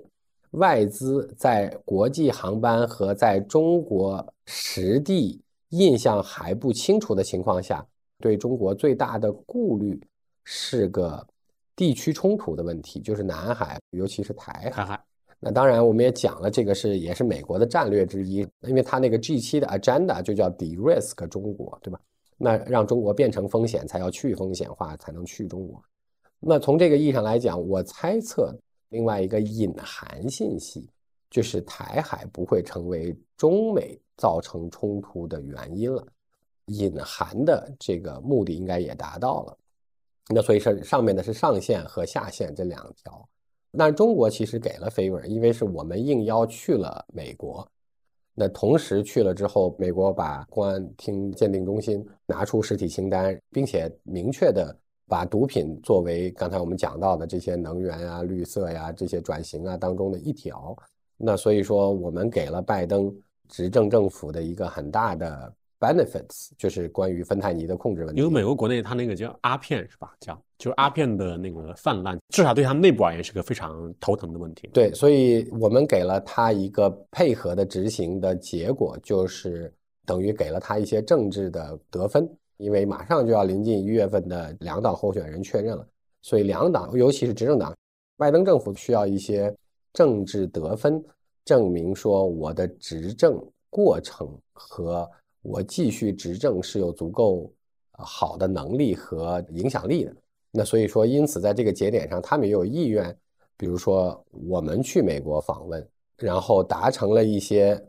[0.51, 7.85] 外资在国际航班和在中国实地印象还不清楚的情况下，
[8.19, 10.01] 对中国最大的顾虑
[10.43, 11.27] 是个。
[11.75, 15.03] 地区冲突的问题就是南海，尤其是台海。
[15.39, 21.99] 那当然，我们也讲了，这个是也是美国的战略之一，因为它那个 G 七的 agenda 就叫 de-risk 中国，对吧？
[22.37, 25.83] 那让中国变成风险，才要去风险化，才能去中国。
[26.39, 28.55] 那从这个意义上来讲，我猜测
[28.89, 30.89] 另外一个隐含信息，
[31.29, 36.05] 就是台海不会成为中美造成冲突的原因了。
[36.67, 39.57] 隐含的这个目的应该也达到了。
[40.27, 43.29] 那所以是上面的是上限和下限这两条，
[43.69, 47.67] 那中国其实给了 favor，因为是我们应邀去了美国，
[48.33, 54.75] 那同时去了之后，美国把公安厅鉴定中心拿出实体清单，并且明确的
[55.07, 60.75] 把毒品作为刚才我们讲到的这些能源啊、绿色呀这些转型啊当中的一条，
[61.17, 63.15] 那所以说我们给了拜登
[63.47, 65.53] 执政政府的一个很大的。
[65.79, 70.13] Benefits 就是关于芬太尼的控制问题，因为美国国内它那个叫阿片是吧？
[70.19, 74.69] 叫就是阿片的那个泛滥，至少对他们内部而言是个非常头疼的问题。
[74.73, 79.71] 对，所以我们给了他一个配合的执行的结果，就是
[80.05, 85.85] 等于给了他一些政治的得分，因为马上就要临近一月份的两党候选人确认了，
[86.21, 87.75] 所以两党尤其是执政党，
[88.17, 89.53] 拜登政府需要一些
[89.91, 91.03] 政治得分，
[91.43, 93.37] 证明说我的执政
[93.69, 95.07] 过程和。
[95.47, 97.53] 我继续执政是有足够
[97.91, 100.15] 好的能力和影响力的，
[100.49, 103.15] 那所以说，因此在这个节点上，他们也有意愿，
[103.55, 107.79] 比如说我们去美国访问，然后达成了一些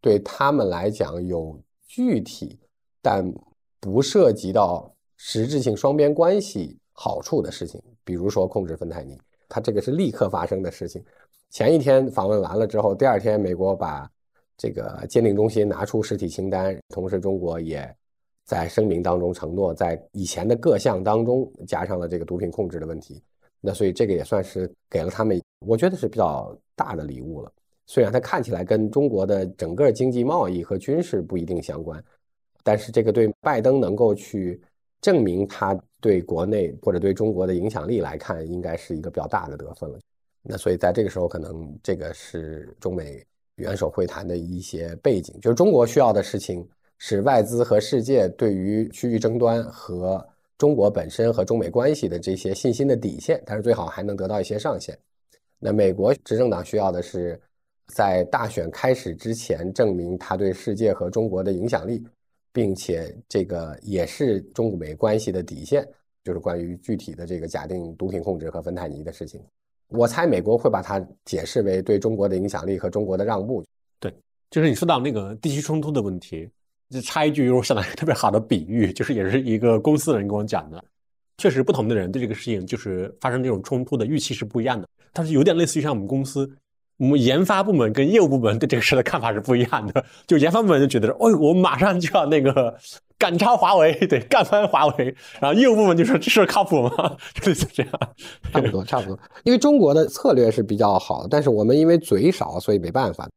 [0.00, 2.58] 对他们来讲有具体
[3.00, 3.32] 但
[3.78, 9.16] 不涉及到实质性双边关系好处的事情，比如说控制芬太尼，
[9.48, 11.00] 它这个是立刻发生的事情。
[11.48, 14.10] 前一天访问完了之后，第二天美国把。
[14.56, 17.94] 这个鉴定中心拿出实体清单，同时中国也
[18.44, 23.22] 在声明当中承诺，在以前的各项当中加上了这个毒品控制的问题。
[23.60, 27.50] 那所以这个也算是给了他们，我觉得是比较大的礼物了。
[27.86, 32.02] 虽然它看起来跟中国的整个经济贸易和军事不一定相关，
[32.62, 34.60] 但是这个对拜登能够去
[35.00, 39.98] 证明他对国内或者对中国的影响力来看，应该是一个比较大的得分了。
[40.42, 43.24] 那所以在这个时候，可能这个是中美
[43.56, 46.66] 元首会谈的一些背景，就是中国需要的事情
[46.98, 50.26] 是外资和世界对于区域争端和
[50.58, 54.98] 中国本身和中美关系的这些信心的底线，但是最好还能得到一些上限。
[55.58, 57.40] 那美国执政党需要的是。
[57.88, 62.02] 在大选开始之前，证明他对世界和中国的影响力，
[62.50, 65.86] 并且这个也是中美关系的底线，
[66.24, 69.38] 就是关于具体的这个假定毒品控制和芬太尼的事情。
[69.94, 73.64] 我猜美国会把它解释为对中国的影响力和中国的让步。
[73.98, 74.12] 对，
[74.50, 76.48] 就是你说到那个地区冲突的问题，
[76.90, 80.84] 就插一句，我想到一个特别好的比喻，就是也是一个公司的人跟我讲的，
[81.38, 86.50] 确实不同的人对这个事情就是发生这种冲突的预期是不一样的，但是有点类似于像我们公司。
[86.96, 90.04] 我们研发部门跟业务部门对这个事的看法是不一样的。
[90.28, 92.72] 就研发部门就觉得说，哦，我马上就要那个
[93.18, 95.14] 赶超华为， 对，干翻华为。
[95.40, 97.16] 然后业务部门就说，这事靠谱吗？
[97.42, 97.92] 就是这样，
[98.52, 99.18] 差不多，差不多。
[99.44, 103.28] 因为中国的策略是比较好，但是我们因为嘴少，所以没办法。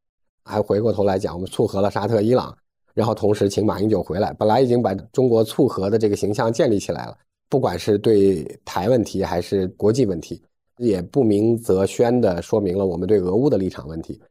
[0.43, 2.55] 还回过头来讲，我们促和了沙特、伊朗，
[2.93, 7.17] 然后同时请马英九回来，本来已经把中国促和的这个形象建立起来了，
[7.49, 10.41] 不管是对台问题还是国际问题。
[10.77, 14.21] 也不明则宣的说明了我们对俄乌的立场问题，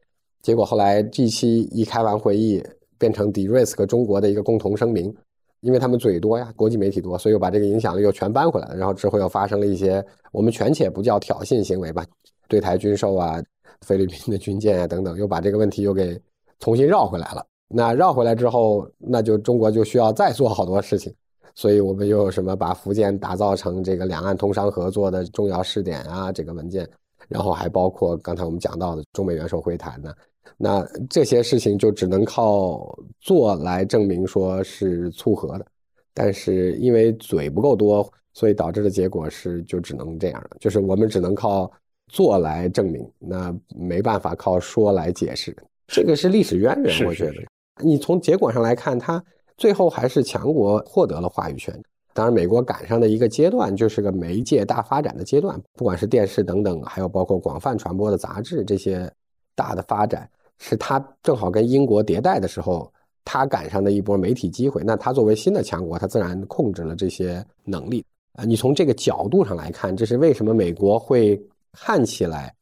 [0.41, 2.63] 结果后来 G7 一开完会议，
[2.97, 5.13] 变成 DRIS 和中国的一个共同声明，
[5.61, 8.75] 因为他们嘴多呀，国际媒体多，所以又把这个影响力又全搬回来了。
[8.75, 12.05] 然后之后又发生了一些我们权且不叫挑衅行为吧，
[12.47, 13.41] 对台军售啊，
[13.81, 16.19] 菲律宾的军舰啊等等，又把这个问题又给
[16.59, 17.45] 重新绕回来了。
[17.67, 21.13] 那绕回来之后，那就中国就需要再做好多事情。
[21.55, 26.31] 所以我们又有什么把福建打造成这个两岸通商合作的重要试点啊？
[26.31, 26.87] 这个文件，
[27.27, 30.13] 然后还包括刚才我们讲到的中美元首会谈呢。
[30.55, 35.65] 那这些事情就只能靠做来证明说是促和的，
[36.13, 41.69] 但是因为嘴不够多，所以导致的结果是就只能这样了，就是我们只能靠
[42.07, 45.55] 做来证明，那没办法靠说来解释。
[45.87, 47.35] 这个是历史渊源，我觉得。
[47.83, 49.23] 你从结果上来看，它。
[49.57, 51.73] 最后还是强国获得了话语权。
[52.13, 59.11] 当然，美国赶上的一个阶段就是个媒介大发展的阶段，不管是电视等等，还有包括广泛传播的杂志这些
[59.55, 62.91] 大的发展，是他正好跟英国迭代的时候，
[63.25, 64.83] 他赶上的一波媒体机会。
[64.83, 68.43] 那他作为新的强国，他自然控制了这些能力啊。
[68.43, 71.39] 你从这个角度上来看，这是为什么美国会
[71.73, 72.53] 看起来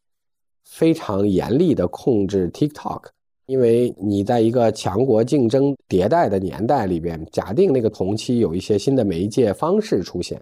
[0.64, 3.04] 非常严厉的控制 TikTok。
[3.48, 10.42] 因为你在一个强国竞争迭代的年代里边，假定那个同期有一些新的媒介方式出现，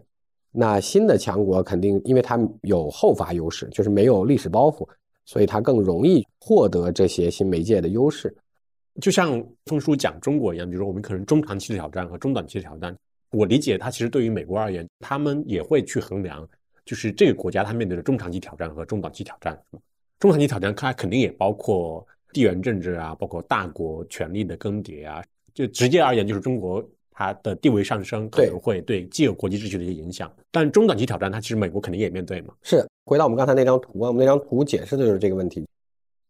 [0.53, 4.87] 那新的强国肯定因为它有后发优势，就是没有历史包袱，
[5.25, 8.35] 所以它更容易获得这些新媒介的优势。
[9.01, 12.95] 就像峰叔讲中国一样，比如说我们可能中长期的挑战和中短期的挑战，
[13.31, 16.47] 我理解它其实对于美国而言，他们也会去衡量，
[16.85, 19.59] 就是这个国家它面对的中长期挑战和中短期挑战。
[20.19, 22.05] 中长期挑战它肯定也包括。
[22.33, 30.33] 地缘政治啊，包括大国权力的更迭啊，就直接而言，就是中国它的地位上升可能会对既有国际秩序的一些影响。
[30.49, 32.55] 但中短期挑战，它其实美国肯定也面对嘛。
[32.63, 35.67] 是，回到我们刚才那张图啊，我们那张图解释的就是这个问题。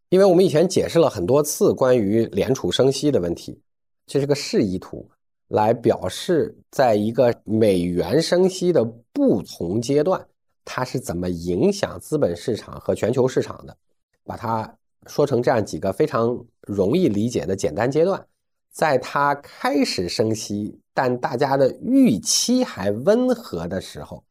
[0.09, 3.59] 因为我们以前解释了很多次关于联储升息的问题，
[4.05, 5.09] 这是个示意图，
[5.47, 10.25] 来表示在一个美元升息的不同阶段，
[10.63, 13.75] 它是怎么影响资本市场和全球市场的，
[14.23, 14.73] 把它。
[15.05, 18.25] 说成这样几个非常容易理解的简单阶段，
[18.71, 24.23] 在它开始升息，但大家的预期还温和的时候，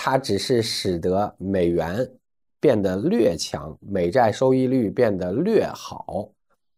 [0.00, 2.08] 它只是使得美元
[2.60, 6.30] 变得略强，美债收益率变得略好，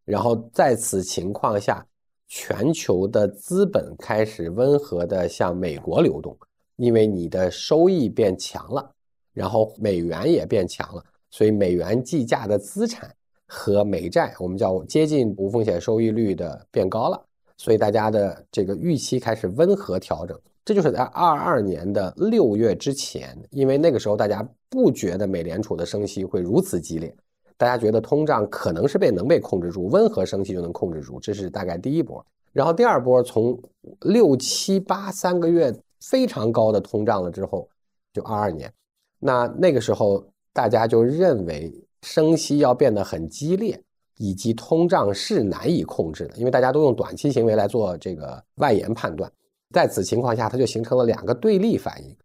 [0.06, 1.86] 然后在此情况下，
[2.28, 6.34] 全球的资本开始温和的向美国流动，
[6.76, 8.90] 因为你的收益变强了，
[9.34, 13.14] 然后美元也变强了，所以美元计价的资产。
[13.52, 17.20] 和美债，我们叫接近无风险收益率的变高了，
[17.56, 20.40] 所以大家的这个预期开始温和调整。
[20.64, 27.14] 这就是在二二年的六月之前，因为那个时候大家不觉得美联储的升息会如此激烈，
[27.56, 32.24] 大家觉得通胀可能是被能被控制住，温和升息就能控制住，这是大概第一波。
[32.52, 33.60] 然后第二波从
[34.00, 37.68] 六七八三个月非常高的通胀了之后，
[38.12, 38.72] 就二二年，
[39.18, 41.72] 那那个时候大家就认为。
[42.02, 43.78] 升息要变得很激烈，
[44.16, 49.30] 以及通胀是难以控制的，因为大家都用短期行为来做这个外延判断。
[49.72, 52.16] 在此情况下，它就形成了两个对立反应。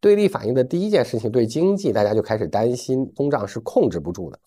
[0.00, 4.38] 对立反应的第一件事情，对经济大家就开始担心通胀是控制不住的。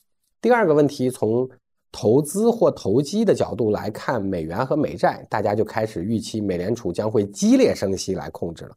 [0.42, 1.50] 第二个问题，从
[1.94, 8.76] 投资或投机的角度来看美元和美债，大家就开始预期美联储将会激烈升息来控制了。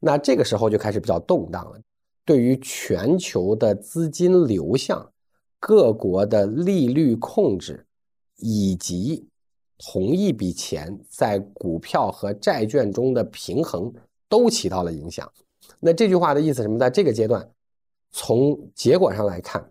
[0.00, 1.78] 那这个时候就开始比较动荡了。
[2.24, 5.06] 对于全球的资金流向、
[5.60, 7.84] 各国的利率控制
[8.38, 9.28] 以及
[9.78, 13.92] 同一笔钱在股票和债券中的平衡，
[14.28, 15.30] 都起到了影响。
[15.80, 16.78] 那这句话的意思什么？
[16.78, 17.46] 在这个阶段，
[18.10, 19.70] 从结果上来看。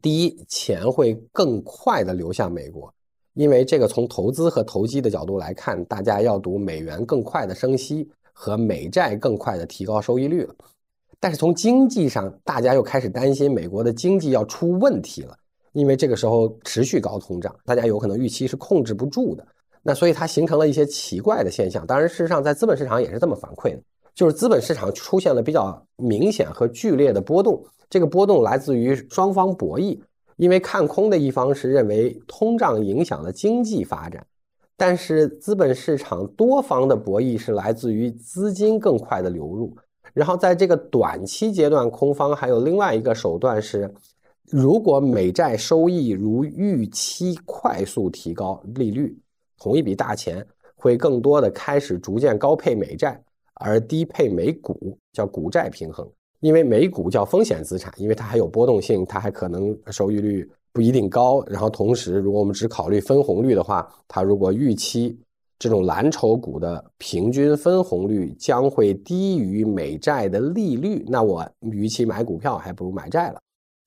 [0.00, 2.92] 第一，钱会更快的流向美国，
[3.34, 10.54] 因为这个从投资和投机的角度来看，大家要赌美元更快的升息和美债更快的提高收益率了。
[11.20, 15.36] 但是从经济上，大家又开始担心美国的经济要出问题了，
[15.72, 19.46] 因为这个时候持续高通胀，大家有可能预期是控制不住的。
[19.82, 21.86] 那所以它形成了一些奇怪的现象。
[21.86, 23.80] 当然，事实上在资本市场也是这么反馈的，
[24.14, 27.64] 就是资本市场出现了比较明显和剧烈的波动。
[27.88, 29.98] 这个波动来自于双方博弈，
[30.36, 34.26] 因为看空的一方是认为通胀影响了经济发展，
[34.76, 39.74] 但是资本市场多方的博弈是来自于资金更快的流入。
[40.12, 43.90] 然后在这个短期阶段，空方还有另外一个手段是，
[44.50, 49.16] 如果美债收益如预期快速提高，利率
[49.58, 53.20] 同一笔大钱会更多的开始逐渐高配美债，
[53.54, 56.08] 而低配美股，叫股债平衡。
[56.40, 61.44] 因为美股叫风险资产，因为它还有波动性，它还可能收益率不一定高。
[61.46, 65.18] 然后同时，如果我们只考虑分红率的话，它如果预期
[65.58, 73.40] 这种蓝筹股的平均分红率将会低于美债的利率，那我与其买股票，还不如买债了。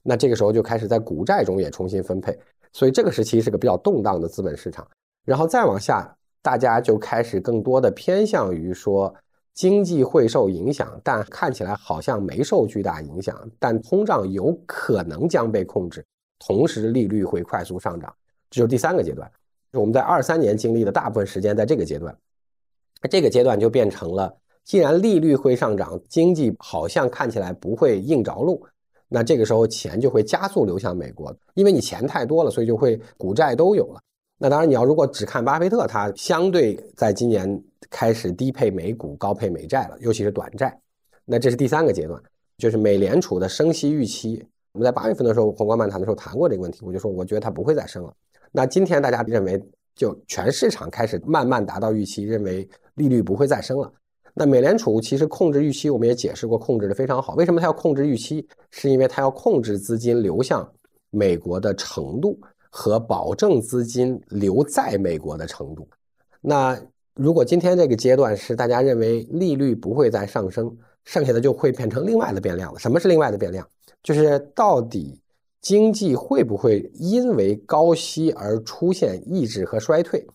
[0.03, 2.37] 那这个时候就开始在股债中也重新分配。
[2.73, 4.87] 所以这个时期是个比较动荡的资本市场。
[5.25, 9.13] 然后再往下，大家就开始更多的偏向于说。
[9.53, 13.37] 经济会受影响，但看起来好像没受巨大影响。
[13.59, 16.03] 但通胀有可能将被控制，
[16.39, 18.15] 同时利率会快速上涨，
[18.49, 19.29] 这就是第三个阶段。
[19.73, 22.17] 我们在二三年经历的大部分时间在这个阶段，
[23.09, 24.33] 这个阶段就变成了，
[24.63, 28.65] 既然利率会上涨，经济好像看起来不会硬着陆，
[29.13, 33.99] 那这个时候钱就会加速流向美国，因为你钱太多了，所以就会股债都有了。
[34.37, 40.75] 那当然，你要如果只看巴菲特，他相对在今年开始低配美股、高配美债了，尤其是短债。
[41.25, 42.23] 那这是第三个阶段，
[42.57, 44.41] 就是美联储的升息预期。
[44.71, 48.13] 我们在八月份的时候，宏观漫谈的时候谈过这个问题，我就说我觉得它不会再升了。
[48.53, 49.61] 那今天大家认为，
[49.93, 53.91] 就全市场开始慢慢达到预期，认为利率不会再升了。
[54.33, 57.35] 那美联储其实控制预期，我们也解释过，控制的非常好。
[57.35, 58.47] 为什么它要控制预期？
[58.69, 60.69] 是因为它要控制资金流向
[61.09, 62.39] 美国的程度。
[62.73, 65.85] 和保证资金留在美国的程度。
[66.39, 66.79] 那
[67.15, 70.73] 如果今天这个阶段是大家认为利率不会再上升，
[71.03, 72.79] 剩下的就会变成另外的变量了。
[72.79, 73.67] 什么是另外的变量？
[74.01, 75.19] 就是到底
[75.59, 80.25] 经济会不会因为高息而出现抑制和衰退？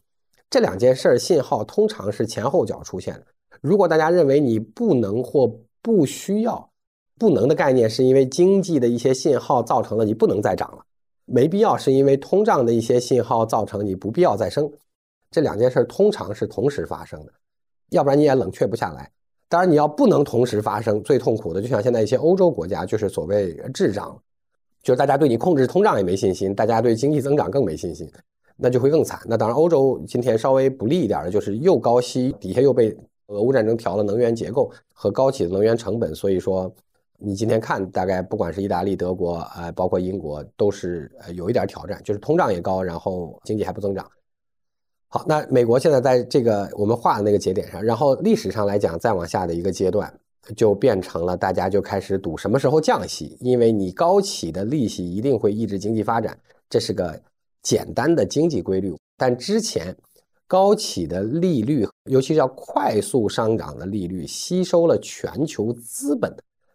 [0.51, 3.25] 这两件事儿信号通常是前后脚出现的。
[3.67, 5.53] 如果大家认为你不能或
[5.83, 6.71] 不需要，
[7.19, 10.79] 不能的概念是因为经济的一些信号造成了你不能再涨了。
[11.25, 14.71] 没必要，是因为通胀的一些信号造成你不必要再升，
[15.33, 17.33] 这两件事通常是同时发生的，
[17.91, 19.11] 要不然你也冷却不下来。
[19.49, 24.17] 当然，你要不能同时发生，最痛苦的就像现在一些欧洲国家，就是所谓滞胀，
[24.81, 28.09] 就是大家对你控制通胀也没信心，大家对经济增长更没信心，
[28.57, 29.19] 那就会更惨。
[29.27, 32.97] 那当然，欧洲今天稍微不利一点的就是又高息，底下又被
[33.29, 36.73] 俄乌战争调了能源结构和高企的能源成本，所以说。
[37.19, 44.07] 你今天看，大概不管是意大利、德国，呃，包括英国，都是呃有一点挑战，就是通胀也高，然后经济还不增长。
[45.09, 50.13] 好，那美国现在在这个我们画的那个节点上，然后历史上来讲，再往下的一个阶段，
[50.55, 57.19] 就变成了大家就开始赌什么时候降息，因为你高企的利息一定会抑制经济发展，这是个
[57.63, 58.95] 简单的经济规律。
[59.17, 59.97] 但之前
[60.47, 66.35] 高企的利率，尤其是要快速上涨的利率，吸收了全球资本。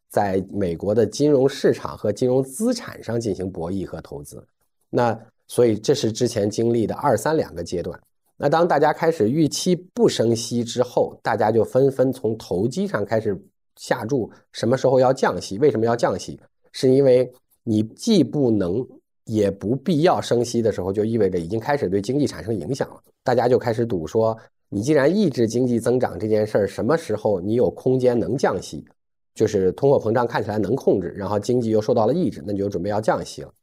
[0.09, 4.45] 在美国的金融市场和金融资产上进行博弈和投资，
[4.89, 5.17] 那
[5.47, 7.97] 所以这是之前经历的二三两个阶段。
[8.35, 13.41] 那当大家开始预期不升息之后，大家就纷纷从投机上开始
[13.77, 15.57] 下注，什么时候要降息？
[15.59, 16.37] 为什么要降息？
[16.73, 17.31] 是因为
[17.63, 18.85] 你既不能
[19.31, 23.01] 也不必要升息的时候，就意味着已经开始对经济产生影响了。
[23.23, 28.85] 大家就开始赌说，你既然抑制经济增长这件事儿，什么时候你有空间能降息？
[29.33, 33.53] 就是通货膨胀看起来能控制，然后经济又受到了抑制，那你就准备要降息了。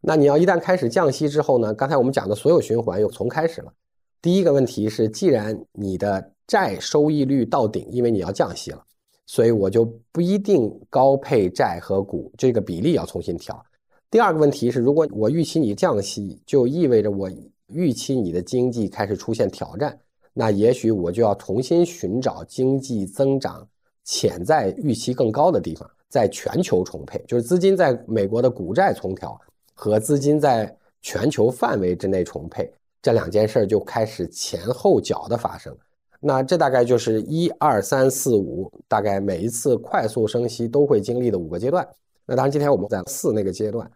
[0.00, 1.72] 那你要一旦开始降息之后呢？
[1.72, 3.72] 刚才我们讲的所有循环又从开始了。
[4.20, 8.82] 第一个问题是，既然你的债收益率到顶，因为你要降息了，
[9.26, 13.64] 所以我就不一定高配债和股这个比例要重新调。
[14.12, 17.30] 第二个问题是，如果我预期你降息，就意味着我
[17.68, 19.98] 预期你的经济开始出现挑战，
[20.34, 23.66] 那也许我就要重新寻找经济增长
[24.04, 29.40] 潜在预期更高的地方，在全球重配，就是资金在美国的股债重调
[29.72, 35.74] 和资金在全球范围之内重配这两件事儿就开始前后脚的发生。
[36.20, 41.88] 那这大概就是一二三四五，大概每一次快速升息都会经历的五个阶段。
[42.26, 43.90] 那当然，今天我们在四那个阶段，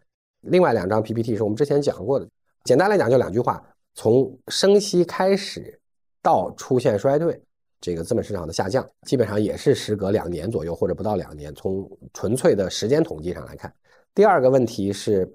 [0.46, 2.28] 另外两张 PPT 是我们之前讲过的。
[2.64, 3.62] 简单来讲，就两句话：
[3.94, 5.78] 从升息开始
[6.22, 7.40] 到出现衰退，
[7.80, 11.54] 这个资本市场的下降，基本上也是时隔两年左右或者不到两年。
[11.54, 13.72] 从纯粹的时间统计上来看，
[14.14, 15.32] 第二个问题是，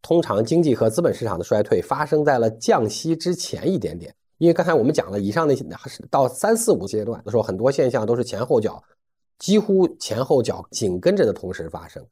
[0.00, 4.14] 通常经济和资本市场的衰退发生在了降息之前一点点。
[4.38, 5.64] 因为刚才我们讲了以上那些，
[6.10, 8.82] 到三四五阶段的时候，很多现象都是前后脚，
[9.38, 12.04] 几乎前后脚紧跟着的同时发生。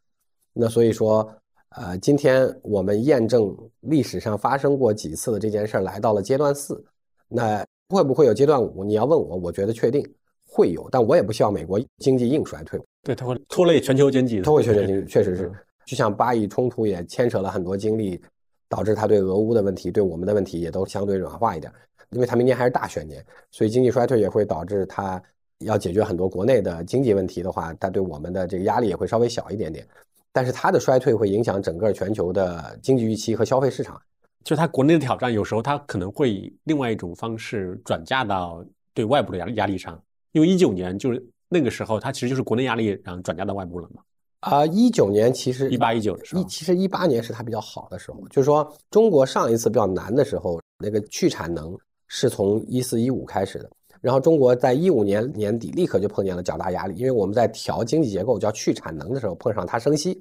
[0.53, 1.28] 那所以说，
[1.77, 6.83] 呃，今天我们验证历史上发生过几次的这件事儿，来到了阶段四。
[7.29, 8.85] 那会不会有阶段五？
[8.85, 10.07] 你要问我，我觉得确定
[10.47, 12.81] 会有，但我也不希望美国经济硬衰退。
[13.03, 15.51] 对，它会拖累全球经济，拖累全球经济， 确实是。
[15.87, 18.20] 就像巴以冲突也牵扯了很多精力，
[18.68, 21.73] 导致他对俄乌的问题、对我们的问题也都相对软化一点。
[22.11, 25.20] 因为他明年还是大选年，所以经济衰退也会导致他
[25.61, 29.87] 要解决很多国内的经济问题的话，他对我们的这个压力也会稍微小一点点。
[30.33, 34.01] 但是它的衰退会影响整个全球的经济预期和消费市场。
[34.45, 38.64] 就它国内的挑战，有时候它可能会以另外一种方式转嫁到
[38.95, 40.01] 对外部的压压力上。
[40.33, 44.03] 因为一九年就是那个时候，它其实就是国内压力然后转嫁到外部了嘛。
[44.41, 51.76] 啊，一九年其实一八一九的时候，其实一八年是它比较好的时候，就是说中国上一次比较难的时候，那个去产能。
[52.14, 53.70] 是从一四一五开始的，
[54.03, 60.20] 然后中国在一五年年底立刻就碰见了较大压力，因为我们在调经济结构叫去产能的时候碰上它升息，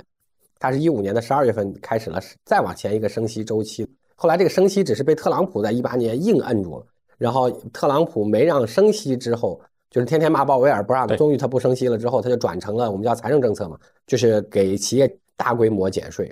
[0.60, 6.86] 它是一五年的十二月份开始了，再往前一个升息周期，后来这个升息只是被特朗普在一八年硬摁住了，
[7.18, 9.60] 然后特朗普没让升息之后，
[9.90, 16.32] 就是天天骂鲍威尔不让，终于他不升息了之后，他就转成了我们叫财政政策嘛，就是给企业大规模减税，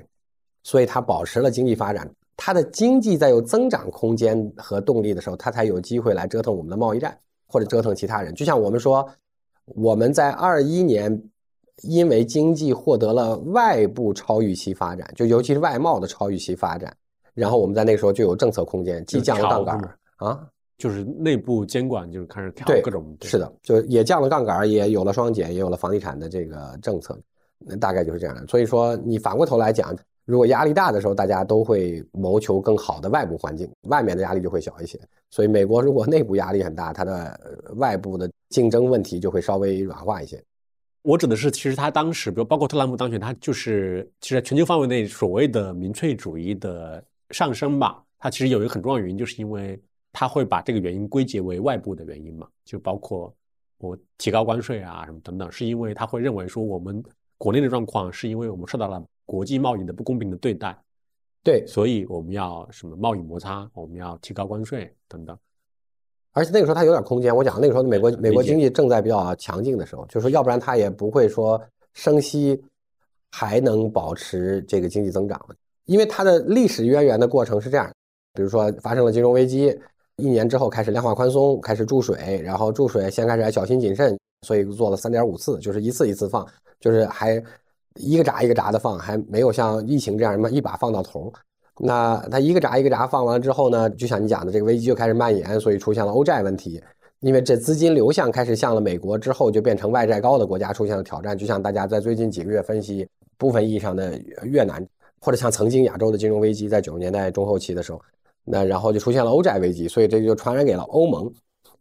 [0.61, 2.07] 所以他保持了经济发展。
[2.37, 7.17] 他的经济在有增长空间和动力的时候，他才有机会来折腾我们的贸易战，
[7.49, 8.33] 或者折腾其他人。
[8.33, 9.05] 就像我们说，
[9.65, 11.21] 我们在二一年
[11.81, 16.95] 因为经济获得了外部超预期发展，就尤其是外贸的超预期发展，
[17.33, 20.47] 然后我们在那个时候就有政策空间，既降了杠杆啊，
[20.77, 27.19] 就是内部监管就是开始调各种，是的，就也降了杠杆，也有了双减，也有了房地产的这个政策，
[27.57, 28.45] 那大概就是这样的。
[28.47, 29.93] 所以说，你反过头来讲。
[30.29, 34.99] 如果压力大的时候，大家都会谋求更好的外部环境，外面的压力就会小一些。
[35.31, 40.39] 所以，美国如果内部压力很大，它的外部的竞争问题就会稍微软化一些。
[41.01, 49.81] 我指的是，其实他当时，比如包括特朗普当选，他就是其实全球范围内所谓的民粹主义的上升吧，它其实有一个很重要原因，就是因为
[50.13, 53.33] 他会把这个原因归结为外部的原因嘛，就包括
[53.79, 57.03] 我提高关税啊什么等等，是因为他会认为说我们
[57.39, 59.03] 国内的状况是因为我们受到了。
[59.29, 60.75] 国际贸易的不公平的对待，
[61.43, 65.37] 对，所以我们要什么贸易摩擦，我们要提高关税等等。
[66.31, 67.35] 而且那个时候它有点空间。
[67.35, 71.61] 我讲那个时候美国美国经济正在比较强劲的时候，就是说要不然它也不会说
[71.93, 72.59] 升息
[73.29, 75.39] 还能保持这个经济增长，
[75.85, 77.87] 因为它的历史渊源的过程是这样：
[78.33, 79.79] 比如说发生了金融危机，
[80.15, 86.43] 一年之后开始量化宽松，开始注水，然后注水先开始还小心谨慎，所以做了三点五次，就是一次一次放，
[86.79, 87.39] 就是还。
[87.99, 91.31] 一个闸一个闸的放，还没有像疫情这样什么一把放到头。
[91.81, 96.81] 那它一个闸一个闸放完之后呢，就像你讲的，这个危机就开始蔓延，所以出现了欧债问题。
[97.19, 101.37] 因为这资金流向开始向了美国之后，就变成外债高的国家出现了挑战。
[101.37, 104.85] 就像大家在最近几个月分析部分意义上的越南，
[105.19, 108.01] 或者像曾经亚洲的金融危机，在九十年代中后期的时候，
[108.45, 111.29] 那然后就出现了欧债危机，所以这就传染给了欧盟。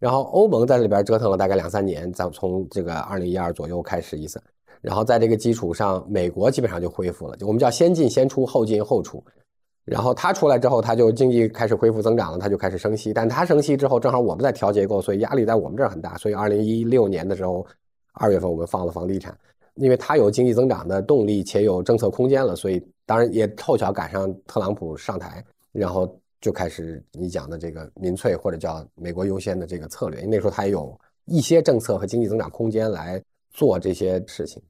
[0.01, 4.41] 然后欧盟在里边折腾了大概两三年，再从这个二零一二左右开始一次。
[4.81, 9.23] 然后在这个基础上，美国基本上就恢复了，我们叫先进先出，后进后出。
[9.85, 13.11] 然后它出来之后，它就经济开始恢复增长了，它就开始升息。
[13.13, 16.17] 但它升息之后，正好我们在调结构，所以压力在我们这儿很大。
[16.19, 17.67] 所以二零一六年的时候，
[18.13, 19.35] 二月份我们放了房地产，
[19.77, 26.07] 因为它有经济增长的动力，且有政策空间了，所以当然也凑巧赶上特朗普上台，然后
[26.43, 30.21] 就开始你讲的这个民粹或者叫美国优先的这个策略。
[30.27, 33.21] 那时候它也有一些政策和经济增长空间来。
[33.59, 34.63] 做这些事情，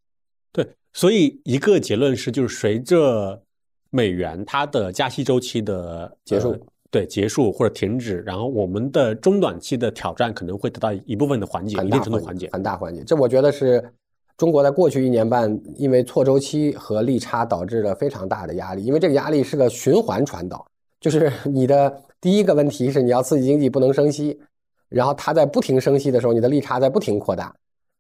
[0.50, 3.42] 对，所以一个结论是，就是随着
[3.90, 6.56] 美元它的加息周期的结束，
[6.90, 13.04] 对结束或者停止，然后我们的中短期的挑战可能会得到一部分的缓解，一定程度缓解，很大缓解。
[13.04, 13.92] 这我觉得是
[14.38, 20.66] 中国在过去一年半，因为错周期和利差导致了非常大的压力，因为这个压力是个循环传导，
[20.98, 24.40] 就是 你的第一个问题是你要刺激经济不能升息，
[24.88, 27.54] 然后它在不停升息的时候，你的利差在不停扩大，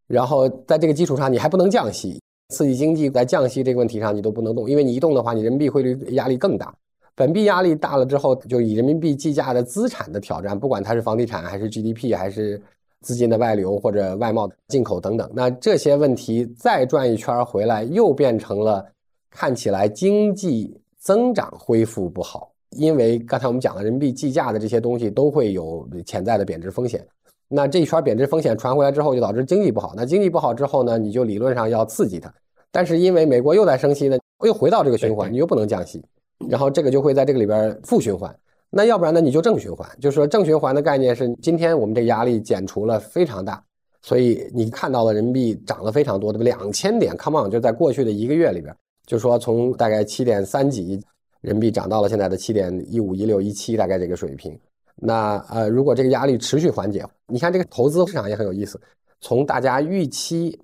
[0.08, 6.74] 然后在这个基础上你还不能降息，刺激经济在降息这个问题上你都不能动，因为你一动的话，你人民币汇率压力更大，
[7.14, 12.60] 本币压力大了之后，就以人民币计价的资产的挑战，不管它是房地产还是 GDP 还是。
[13.00, 18.84] 资金的外流或者外贸进口等等，那这些问题再转一圈回来，又变成了
[19.30, 27.06] 看起来经济增长恢复不好，因为刚才我们讲了，人民币计价的这些东西都会有潜在的贬值风险。
[27.48, 29.94] 那这一圈贬值风险传回来之后，就导致经济不好。
[29.96, 32.32] 那经济不好之后呢，你就理论上要刺激它，
[32.70, 36.04] 但是因为美国又在升息呢，又回到这个循环，你又不能降息，
[36.48, 38.34] 然后这个就会在这个里边负循环。
[38.70, 39.20] 那要不然呢？
[39.20, 43.64] 你就正循环，就是说正循环的概念是，今天我们这压力减除了非常大，
[44.02, 46.44] 所以你看到了人民币涨了非常多，对吧？
[46.44, 48.76] 两千点，come on，就在过去的一个月里边，
[49.06, 51.00] 就说从大概七点三几
[51.40, 54.54] 人民币涨到了现在的七点一五、一六、一七，大概这个水平。
[55.00, 58.80] 那呃，如果这个压力持续缓解，你看这个投资市场也很有意思，
[59.20, 60.60] 从大家预期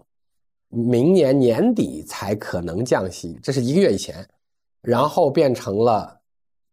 [0.68, 4.26] 明年年底才可能降息，这是一个月以前，
[4.82, 6.20] 然后变成了。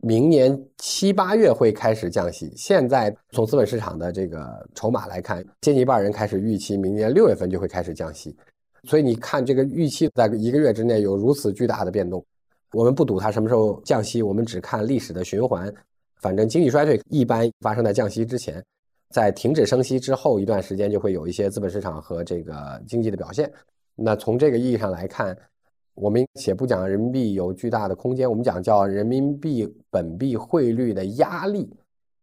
[0.03, 2.51] 明年七八月会开始降息。
[2.57, 8.35] 现在从资本市场的这个筹码来看，接近一半人开始预期明年六月份就会开始降息。
[8.85, 12.25] 所以你看，这个预期在一个月之内有如此巨大的变动。
[12.73, 15.71] 我们不赌它什么时候降息，我们只看历史的循环。
[16.21, 18.63] 反正经济衰退一般发生在降息之前，
[19.09, 23.51] 在停止升息之后一段时间就会有一些资本市场和这个经济的表现。
[23.95, 25.37] 那从这个意义上来看。
[25.93, 31.69] 我们且不讲人民币有巨大的空间，我们讲叫人民币本币汇率的压力，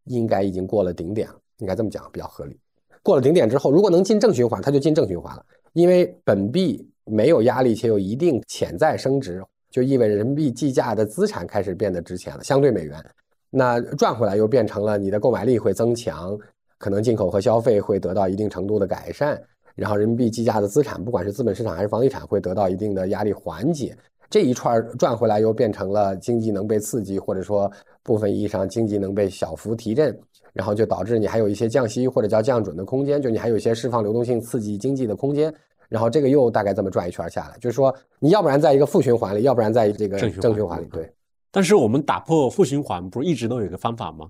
[0.05, 2.59] 应该已经过了顶点了，应该这么讲比较合理。
[3.03, 5.45] 过了顶点之后，如果能进正循环，它就进正循环了，
[5.75, 13.05] 因为本币没有压力且有一定潜在升值，就意味着人民币计价的资产开始变得值钱了，相对美元，
[13.51, 16.39] 那赚回来又变成了你的购买力会增强，
[16.79, 19.41] 可能进口和消费会得到一定程度的改善。
[19.75, 23.97] 然后人民币计价的资产，不管是资本市场还是房地产，会得到一定的压力缓解。
[24.29, 27.71] 这一串转回来，又变成了经济能被刺激，或者说
[28.03, 30.19] 部分意义上经济能被小幅提振，
[30.53, 35.55] 然后就导致你还有一些降息或者叫降准的空间，就你还有一些释放流动性、刺激经济的空间。
[35.89, 40.87] 然后这个又大概这么转一圈下来，就是说你要不然在一个负循环里，要不然在这个正循环里。
[40.93, 41.11] 对。
[41.51, 44.29] 但是我们打破负循环，不是一直都有一个方法吗？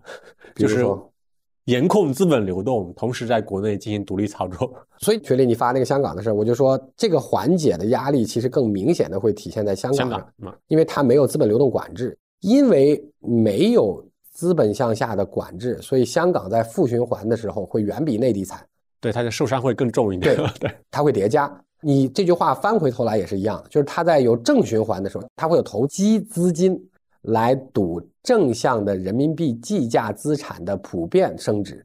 [0.54, 0.86] 就是。
[1.64, 4.72] 严控资本流动，同时在国内进行独立操作。
[5.00, 14.02] 所以，学丽，你发那个香港的事儿，我就说这个缓解的压力其实更明显的会体现在香港上，因为它没有资本流动管制，因为没有
[14.32, 18.64] 资本向下的管制，所以香港在负循环的时候会远比内地惨。
[18.98, 20.34] 对，它的受伤会更重一点。
[20.36, 21.54] 对， 对，它会叠加。
[21.82, 26.82] 你这句话翻回头来也是一样，就是它在有正循环的时候，它会有投机资金。
[27.22, 31.84] 来赌正向的人民币计价资产的普遍升值，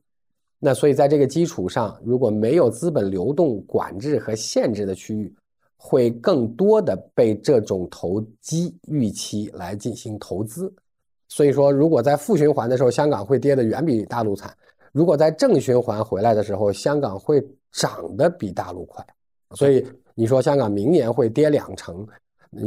[0.59, 5.33] 那所以在这个基础上，如果没有资本流动管制和限制的区域，
[5.75, 10.73] 会更多的被这种投机预期来进行投资。
[11.27, 14.49] 所以说，如果在负循环的时候，香港会跌得远比大陆惨；
[14.91, 19.03] 如果在正循环回来的时候，香港会涨得比大陆快。
[19.55, 22.07] 所以你说香港明年会跌两成，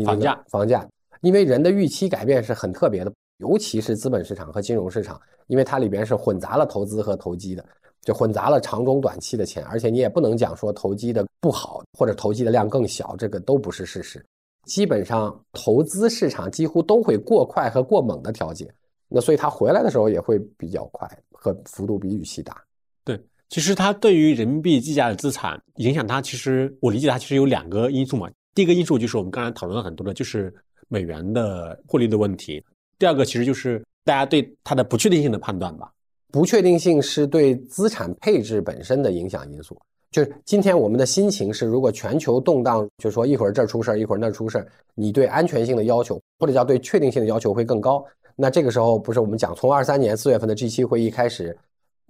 [0.05, 0.87] 房价房价。
[1.27, 7.67] 因为人的预期改变是很特别的，尤其是资本市场和金融市场，因为它里边是混杂了投资和投机的，
[8.03, 14.25] 就混杂了长中短期的钱，而且你也不能讲说投机的不好或者投机的量更小，这个都不是事实。
[14.67, 18.73] 基本上投资市场几乎都会过快和过猛的调节，
[19.09, 22.57] 那所以它回来的时候也会比较快和幅度比预期大。
[23.05, 28.31] 对，其实它对于人民币计价的资产影响，它其实我理解它其实有两个因素嘛。
[28.55, 30.55] 第一个因素就是我们刚才讨论了很多的，就是。
[30.89, 32.65] 美元的汇率的问题，
[32.99, 35.91] 第二个其实就是大家对它的不确定性的判断吧。
[36.33, 39.77] 不确定性是对资产配置本身的影响因素。
[40.11, 48.05] 就是今天我们的心情是，如果全球动荡，就说一会儿这儿出事儿，一会儿那儿出事儿，你对安全性的要求或者叫对确定性的要求会更高。
[48.35, 51.57] 那这个时候不是我们讲从二三年四月份的 G 七会议开始。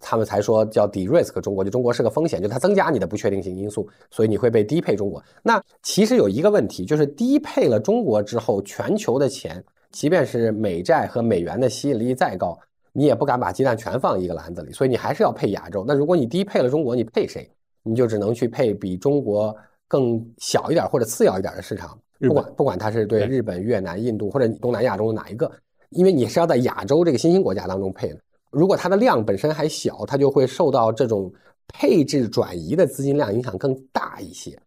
[0.00, 5.22] 他们才说叫 de-risk 中国，就中国是个风险，就它增加你的不确定性因素，所以你会被低配中国。
[5.42, 12.58] 那其实有一个问题，就是低配了中国之后，全球的钱，即便是美债和美元的吸引力再高，
[12.92, 15.84] 你也不敢把鸡蛋全放一个篮子里，所以你还是要配亚洲。
[15.86, 17.50] 那如果你低配了中国，你配谁？
[17.82, 25.50] 你就只能去配比中国更小一点或者次要一点的市场，不管不管它是对日本、越南、印度或者东南亚中的哪一个，
[25.90, 28.18] 因为你是要在亚洲这个新兴国家当中配的。
[28.56, 31.30] 如果它的量本身还小，它就会受到这种
[31.68, 34.58] 配置转移的资金量影响更大一些。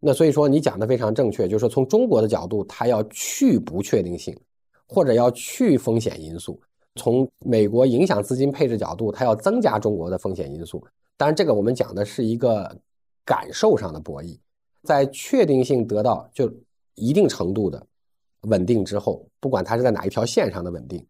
[0.00, 4.34] 那所以说你讲的非常正确，就是说从中国的角度，它要去不确定性，
[4.88, 6.58] 或者要去风险因素；
[6.94, 10.82] 从美国影响资金配置角度，它要增加中国的风险因素。
[11.18, 12.74] 当然，这个我们讲的是一个
[13.26, 14.38] 感受上的博弈，
[14.84, 16.50] 在确定性得到就
[16.94, 17.86] 一定程度的
[18.48, 21.06] 稳定之后，不管它是在哪一条线上的稳定，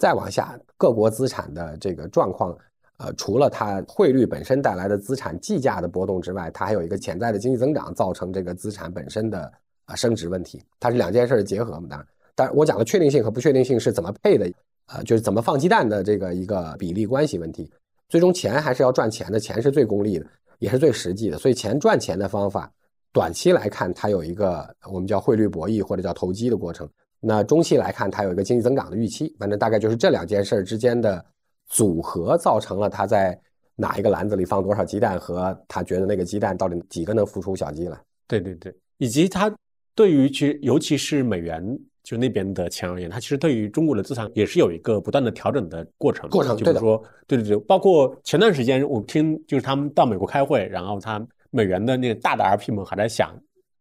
[0.00, 2.56] 再往下各国资产的这个状况。
[3.02, 9.50] 呃，除了它汇率本身带来的资产计价的波动之外，它还有一个潜在的经济增长造成这个资产本身的
[9.86, 11.86] 啊升值问题，它是两件事的结合嘛？
[11.88, 14.52] 当然，但是我讲的确定性和不确定性是怎么配的，
[14.88, 17.70] 呃，就是怎么放鸡蛋的这个一个比例关系问题。
[18.10, 20.26] 最终钱还是要赚钱的，钱是最功利的，
[20.58, 21.38] 也是最实际的。
[21.38, 22.70] 所以钱赚钱的方法，
[23.14, 26.86] 短期来看它有一个我们叫汇率博弈或者叫投机的过程。
[27.20, 29.34] 那中期来看它有一个经济增长的预期。
[29.38, 31.24] 反正大概就是这两件事之间的。
[31.72, 33.40] 组合造成了他在
[33.76, 37.96] 哪一个篮子里放多少鸡蛋，和他觉得那个鸡蛋到底几个能孵出小鸡来？
[38.26, 39.48] 对对对，以及他
[39.94, 41.64] 对于其尤其是美元
[42.02, 46.28] 就那边的钱而言，他其实对于中国的资产也是有一个不断的调整的过程。
[46.28, 53.32] 过程，就是说，对对对，包括前段时间我听就是他们到美国开会，然后他美元的那个大的 RP 们还在想，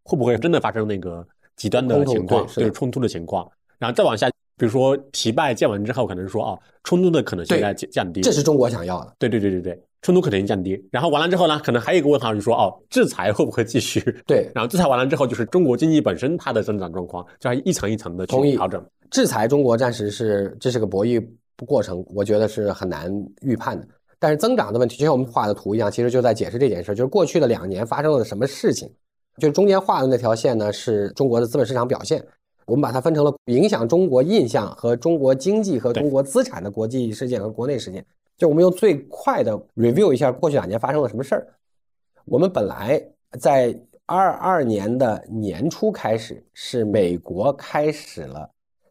[0.03, 1.27] 会不会真的发生那个
[1.59, 3.47] 极端的情况，就是冲突的情况，
[3.77, 4.27] 然后再往下。
[4.57, 9.13] 比如说，皮拜建完之后，可能说啊，冲突的可能性在降降低，这是中国想要的。
[9.17, 10.77] 对对对对对，冲突可能性降低。
[10.91, 14.01] 然后完了之后呢，可能还有一个问号，就是说哦，制裁会不会继续？
[14.27, 18.85] 对，然后制裁完了之后，就是中国经济本身它的增长状况，就要一层一层的去调整。
[19.11, 21.25] 制裁中国暂时是这是个博弈
[21.65, 23.09] 过程，我觉得是很难
[23.41, 23.87] 预判的。
[24.19, 28.91] 但是增长的问题，就像我们画的图一样，其实就在解释这件事，就是过去的两年发生了什么事情。
[29.39, 32.23] 就中间画的那条线呢，是中国的资本市场表现。
[32.65, 38.05] 我们把它分成了影响中国印象和中国经济和中国资产的国际事件和国内事件。
[38.37, 41.47] 就我们用最快的 review 一下过去两年发生了什么事儿。
[42.25, 43.03] 我们本来
[43.39, 43.75] 在
[44.05, 48.47] 二二年的年初开始，是美国开始了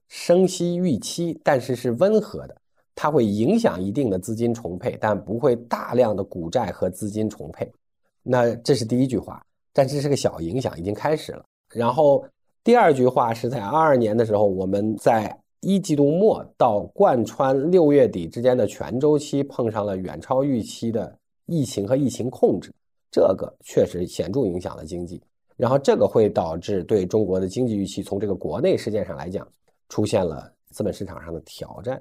[0.09, 2.57] 升息预期，但是是温和的，
[2.95, 7.73] 它会影响一定的资金重配，但不会大量的股债和资金重配。
[8.23, 9.41] 那这是第一句话，
[9.79, 11.45] 但这是个小影响，已经开始了。
[11.73, 12.25] 然后。
[12.65, 21.17] 第二句话是在二二年的时候，我们在一季度末到贯穿六月底之间的全周期碰上了远超预期的
[21.47, 22.71] 疫情和疫情控制，
[23.11, 25.23] 这个确实显著影响了经济，
[25.57, 29.49] 然后这个会导致对中国的经济预期从这个国内事件上来讲
[29.89, 31.99] 出现了资本市场上的挑战。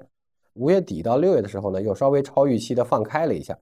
[0.52, 3.58] 五月底到六月的时候呢，又稍微超预期的放开了一下，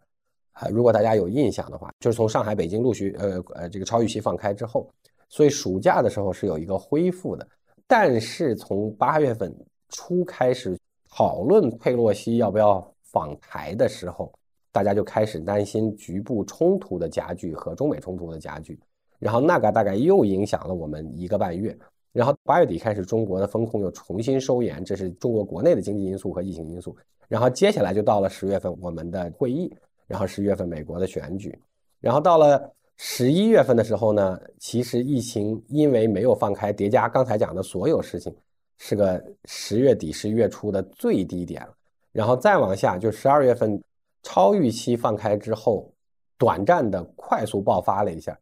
[0.57, 4.89] 啊，如果大家有印象的话，就是从上海、北京陆续呃呃这个超预期放开之后。
[5.29, 7.47] 所以暑假的时候是有一个恢复的，
[7.85, 9.53] 但是从八月份
[9.89, 10.79] 初开始
[11.11, 14.33] 讨论佩洛西要不要访台的时候，
[14.71, 18.79] 大家就开始担心局部冲突的加剧和中美冲突的加剧，
[19.19, 21.77] 然后那个大概又影响了我们一个半月，
[22.13, 26.97] 然后八月底开始中国的风控又重新收严，这是中国国内的经济因素和疫情因素，
[27.27, 29.75] 然后接下来就到了十月份我们的会议，
[30.07, 31.59] 然后十月份美国的选举，
[32.01, 32.73] 然后到了。
[32.99, 38.35] 十一月份的时候呢，其实疫情因为没有放开，叠加刚才讲的所有事情，
[38.79, 41.75] 是个十月底、十一月初的最低点了。
[42.11, 43.79] 然后再往下，就十二月份
[44.23, 45.93] 超预期放开之后，
[46.39, 48.35] 短暂的快速爆发了一下，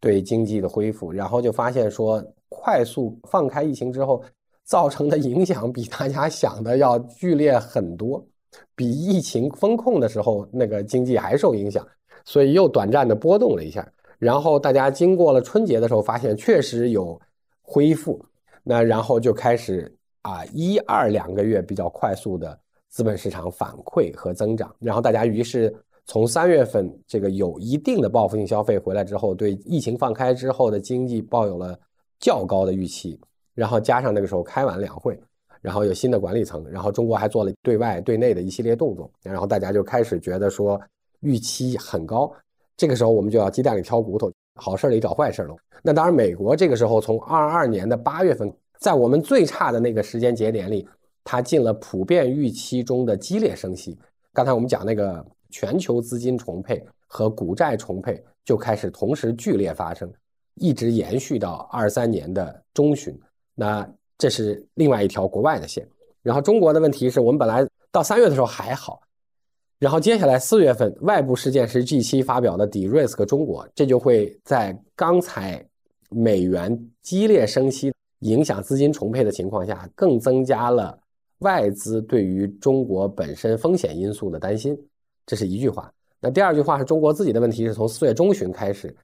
[0.00, 1.10] 对经济的恢复。
[1.10, 4.22] 然后就发现说，快速放开疫情之后，
[4.64, 8.22] 造成的影响比大家想的要剧烈很多，
[8.74, 11.86] 比疫情封控的时候那个经济还受影响。
[12.26, 13.86] 所以又短暂的波动了一下，
[14.18, 17.20] 然后大家经过了春节的时候，发现确实有
[17.60, 18.18] 恢复，
[18.62, 25.70] 那然后就开始啊一二两个月比较快速的资本市场反馈和增长，然后大家于是
[26.06, 31.78] 从三月份这个有一定的报复性消费回来之后，对疫情放开之后的经济抱有了
[32.18, 33.20] 较高的预期，
[33.54, 35.20] 然后加上那个时候开完两会，
[35.64, 40.80] 然后有新的管理层，然后中国还做了对外对内的一系列动作，然后大家就开始觉得说。
[41.20, 42.30] 预期很高，
[42.76, 45.56] 这个时候我们就要鸡蛋里挑骨头，好事里找坏事了。
[45.82, 50.86] 那当然，美国这个时候从二二年的八月份，在我们最差的那个时间节点里，
[51.24, 53.98] 它进了普遍预期中的激烈升息。
[54.34, 60.12] 刚才我们讲那个全球资金重配和股债重配就开始同时剧烈发生，
[60.56, 63.18] 一直延续到二三年的中旬。
[63.54, 65.86] 那这是另外一条国外的线。
[66.22, 69.00] 然后中国的问题是我们本来到三月的时候还好。
[69.78, 75.62] 然后接下来四月份，外部事件是 G7 发表的 De-risk 中国，这就会在刚才
[76.08, 80.98] 美元激烈升息影响资金重配的情况下，更增加了
[81.40, 84.78] 外资对于中国本身风险因素的担心。
[85.26, 85.92] 这是一句话。
[86.20, 88.94] 那第二句话是中国自己的问题，是从四月中旬开始，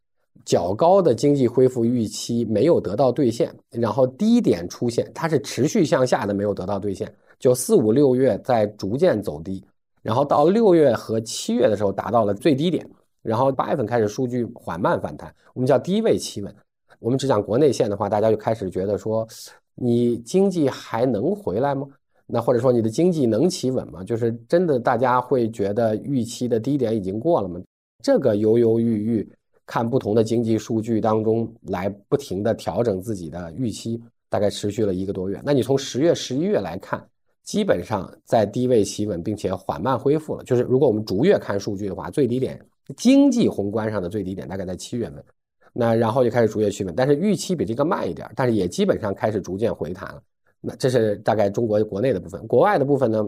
[0.45, 9.65] 较高的经济恢复预期没有得到兑现，然后低点出现，它是持续向下的，没有得到兑现，就四五六月在逐渐走低，
[10.03, 12.89] 然后到六月和七月的时候达到了最低点，
[13.23, 16.55] 然后八月份开始数据缓慢反弹，我们叫低位企稳。
[16.99, 19.27] 我们只讲国内线的话，大家就开始觉得说，
[19.75, 21.87] 你经济还能回来吗？
[22.27, 24.05] 那或者说你的经济能企稳吗？
[24.05, 27.59] 就是真的大家会觉得预期的低点已经过了吗？
[28.03, 29.33] 这个犹犹豫豫，
[29.71, 35.41] 看不同的经济数据当中来不停的调整自己的预期，大概持续了一个多月。
[35.45, 37.01] 那你从十月、十一月来看，
[37.45, 40.43] 基本上在低位企稳，并且缓慢恢复了。
[40.43, 42.61] 就是如果我们逐月看数据的话，最低点
[42.97, 45.25] 经济宏观上的最低点大概在七月份。
[45.73, 50.21] 那然后就开始逐月趋稳，但是预期比这个慢一点，但是也基本上开始逐渐回弹了。
[50.61, 53.25] 那这是大概中国国内的部分，国外的部分呢，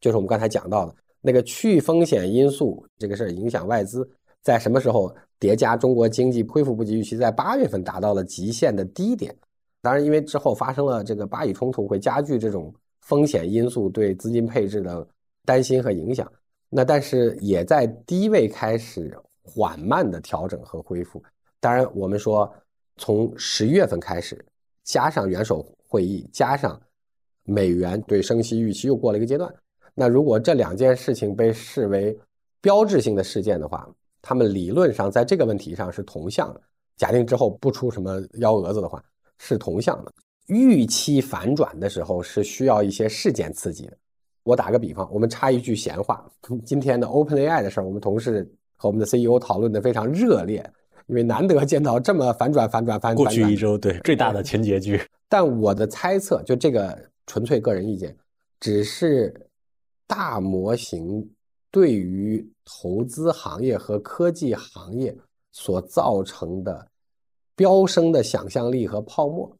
[0.00, 4.08] 就是我们刚才讲到的那个去风险因素这个事儿影响外资，
[4.48, 9.36] 在什么时候叠加中国经济恢复不及预期，在八月份达到了极限的低点。
[9.82, 15.06] 当然，因为之后发生了这个巴以冲突，会加剧这种风险因素对资金配置的
[15.44, 16.26] 担心和影响。
[16.70, 21.22] 那但是也在低位开始缓慢的调整和恢复。
[21.60, 22.50] 当然，我们说
[22.96, 24.42] 从十月份开始，
[24.82, 26.80] 加上元首会议，加上
[27.44, 29.54] 美元对升息预期又过了一个阶段。
[29.94, 32.18] 那如果这两件事情被视为
[32.62, 33.86] 标志性的事件的话，
[34.22, 36.60] 他们理论上在这个问题上是同向的。
[36.96, 39.02] 假定之后不出什么幺蛾子的话，
[39.38, 40.12] 是同向的。
[40.46, 43.96] 预期反转的时候是需要一些事件刺激的。
[44.42, 46.28] 我打个比方，我们插一句闲话：
[46.64, 50.64] 今天的 OpenAI 的事儿，我们同事和我们的 CEO 讨论的非常热烈。
[51.06, 53.24] 因为难得见到这么反转、反转、反转。
[53.24, 55.00] 过去一周，对最大的前结局。
[55.26, 58.14] 但我的猜测，就这个纯粹个人意见，
[58.60, 59.34] 只是
[60.06, 61.26] 大模型
[61.70, 65.16] 对于投资行业和科技行业
[65.52, 66.86] 所造成的
[67.54, 69.50] 飙升的想象力和泡沫，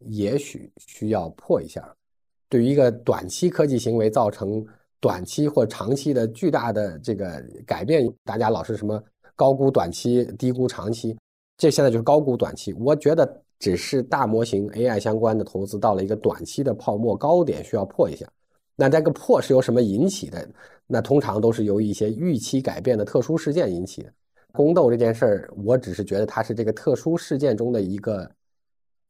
[0.00, 1.94] 也许需要破一下。
[2.48, 4.64] 对于一个短期科技行为造成
[5.00, 9.02] 短期或长期的巨大的这个改变，大家老是什么？
[9.34, 11.16] 高估短期，低估长期，
[11.56, 12.72] 这现在就是高估短期。
[12.74, 18.30] 我觉得只是大模型 AI 相关的投资到了一个短期的泡沫高点，需要破一下。
[18.76, 20.48] 那这个破是由什么引起的？
[20.86, 24.12] 那通常都是由一些预期改变的特殊事件引起的。
[24.52, 28.30] 宫斗这件事儿，我只是觉得它是这个特殊事件中的一个。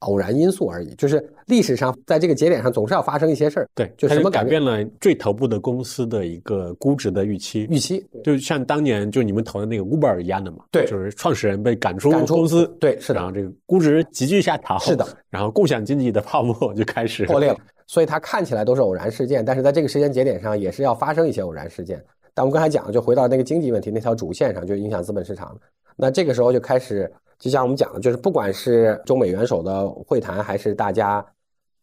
[0.02, 3.68] 偶然因素而已，就是历史上在这个节点上总是要发生一些事儿。
[3.72, 7.68] 对，就什么改变了最头部的公司的一个估值的预期。
[7.70, 10.64] 预期就像当年就你们投的那个 Uber 一样的嘛。
[10.72, 12.66] 对，就是创始人被赶出公司。
[12.80, 13.20] 对，是的。
[13.20, 14.76] 然后这个估值急剧下调。
[14.80, 15.06] 是的。
[15.30, 17.58] 然后共享经济的泡沫就开始破裂了。
[17.92, 22.02] 所以它看起来都是偶然事件，但是在这个时间节点上也是要发生一些偶然事件。
[22.32, 25.54] 但我们刚才讲了，就回到那个经济问题那条主线上，就影响资本市场。
[25.94, 27.12] 那这个时候就开始。
[27.38, 31.22] 就像我们讲的，就是不管是中美元首的会谈，还是大家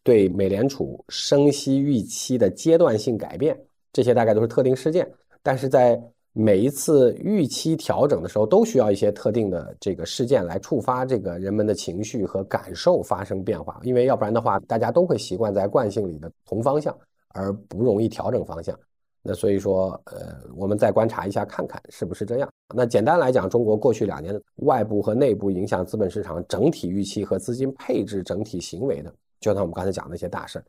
[0.02, 3.56] 对美联储升息预期的阶段性改变，
[3.92, 5.08] 这些大概都是特定事件。
[5.44, 6.02] 但是在
[6.32, 16.96] 每一次预期调整的时候，都需要一些特定的这个事件来触发这个人们的情绪和感受发生变化，因为要不然的话，大家都会习惯在惯性里的同方向，
[17.30, 18.78] 而不容易调整方向。
[19.22, 22.48] 那所以说，呃，我们再观察一下，看看是不是这样。
[22.74, 30.64] 那简单来讲，中国过去两年外部和内部影响资本市场整体预期和资金配置整体行为的，就像我们刚才讲的那些大事儿。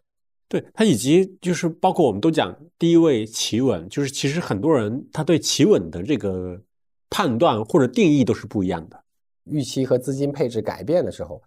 [0.52, 6.62] 对它以及就是包括我们都讲低位企稳，就是其实很多人他对企稳的这个
[7.10, 9.02] 判断或者定义都是不一样的。
[9.46, 11.42] 预期和资金配置改变的时候，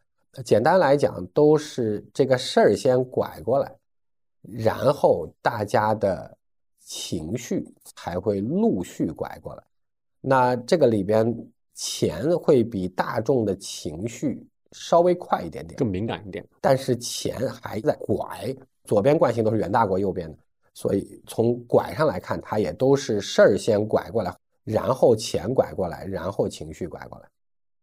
[0.45, 3.77] 简单来讲都是这个事儿先拐过来，
[4.43, 6.37] 然后大家的。
[6.87, 9.63] 情绪才会陆续拐过来，
[10.21, 11.35] 那这个里边
[11.73, 16.47] 钱会比大众的情绪稍微快一点点，更敏感一点。
[16.61, 18.55] 但是钱还在拐，
[18.85, 20.39] 左边惯性都是远大过右边的，
[20.73, 27.29] 所以从拐上来看，它也都是事儿先拐过来，然后钱拐过来，然后情绪拐过来。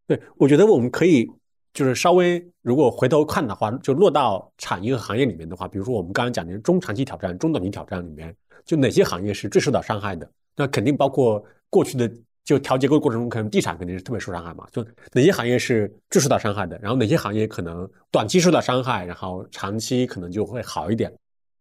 [0.08, 1.30] 对，我觉得我们可以
[1.74, 8.36] 就是稍微如果回头看的话，就落到产业和行业里面的话，比如说我们刚刚讲的中长期挑战、中短期挑战里面。
[8.64, 10.30] 就哪些行业是最受到伤害的？
[10.56, 12.08] 那肯定包括过去的
[12.44, 14.68] 就调结构过程中，可能地产肯定是特别受伤害嘛。
[14.72, 16.78] 就哪些行业是最受到伤害的？
[16.80, 21.14] 然后哪些行业可能短期受到伤害，然后长期可能就会好一点。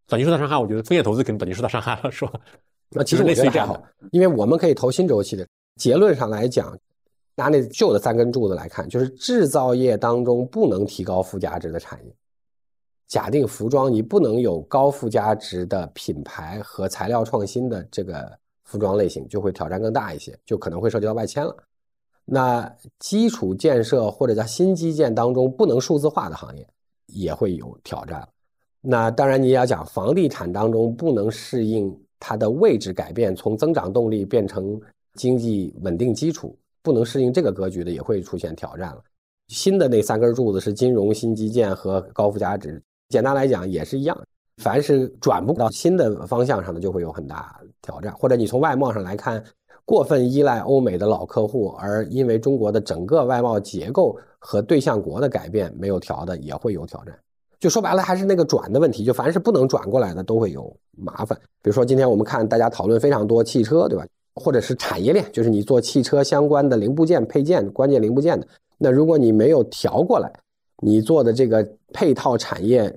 [0.06, 2.32] 短期受到伤害，我觉得风险投资肯定短期受到伤害了，是吧？
[2.90, 5.46] 那其实类似于这样，因为我们可以投新周期的。
[5.76, 6.76] 结论上来讲，
[7.36, 12.12] 拿那旧的三根柱子来看，就是制造业当中不能提高附加值的产业。
[13.06, 18.36] 假定服装你不能有高附加值的品牌和材料创新的这个
[18.70, 21.56] 服装类型，就会挑战更大一些，就可能会涉及到外迁了。
[22.24, 26.64] 那基础建设或者叫新基建当中不能数字化的行业
[27.06, 28.26] 也会有挑战。
[28.80, 34.80] 那当然你也要讲房地产当中不能适应它的位置改变，从增长动力变成
[35.14, 39.02] 经济稳定基础，不能适应这个格局的也会出现挑战了。
[39.48, 42.80] 新的那三根柱子是金融、新基建和高附加值。
[43.08, 44.16] 简单来讲也是一样，
[44.60, 48.14] 凡是转不到新的方向上的，就会有很大挑战。
[48.14, 49.42] 或者你从外贸上来看，
[49.84, 57.18] 过分依赖欧美的老客户，而因为中国的整个外贸结构和对象国的改变没有调的，也会有挑战。
[57.58, 59.04] 就说白了，还是那个转的问题。
[59.04, 61.38] 就凡是不能转过来的，都会有麻烦。
[61.62, 64.06] 比如说今天我们看大家讨论非常多汽车，对吧？
[64.34, 68.46] 或者是产业链，就是你做汽车相关的零部件、配件、关键零部件的。
[68.78, 70.32] 那如果你没有调过来，
[70.82, 72.94] 你做的这个配套产业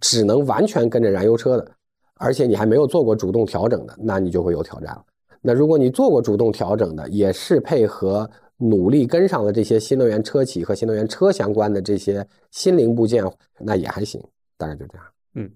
[0.00, 1.72] 只能完全跟着燃油车的，
[2.14, 5.04] 而且你还没有做过主动调整的，那你就会有挑战了。
[5.40, 13.24] 那如果你做过主动调整的，也是配合努力跟上了这些新能源车企和新能源车相关的这些新零部件，
[13.58, 14.22] 那也还行，
[14.56, 15.06] 大概就这样。
[15.34, 15.50] 嗯，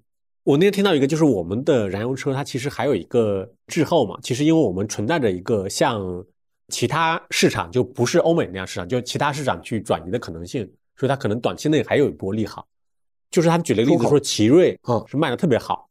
[0.44, 6.24] 我那天听到一个，就是我们的燃油车它其实还有一个滞后嘛，其实因为我们存在着一个像。
[6.68, 12.66] 其他市场就不是欧美那样市场，就其他市场去转移的可能性，所以它可能短期内还有一波利好。
[13.36, 15.86] 就是他举了个例子说，奇瑞啊是卖的特别好，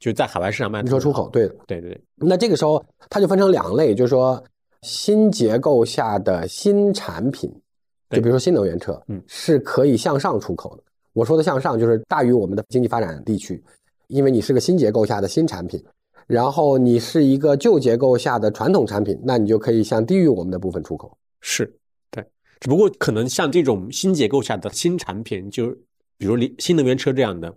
[0.00, 0.82] 就在海外市场卖。
[0.82, 1.96] 你说出口，对对对。
[2.16, 4.42] 那这个时候它就分成两类，就是说
[4.82, 7.48] 新结构下的新产品，
[8.10, 10.82] 就比如说新能源车，嗯，是可以向上出口的。
[11.12, 13.62] 我说的向上就是大于我们的经济发展地区，
[14.08, 15.80] 因为你是个新结构下的新产品。
[16.26, 21.16] 然后你是一个旧结构下的传统产品，那你就可以向低于我们的部分出口。
[21.40, 21.72] 是，
[22.10, 22.24] 对。
[22.58, 25.72] 只不过可能像这种新结构下的新产品，就
[26.20, 27.52] 比如新能源车这样的，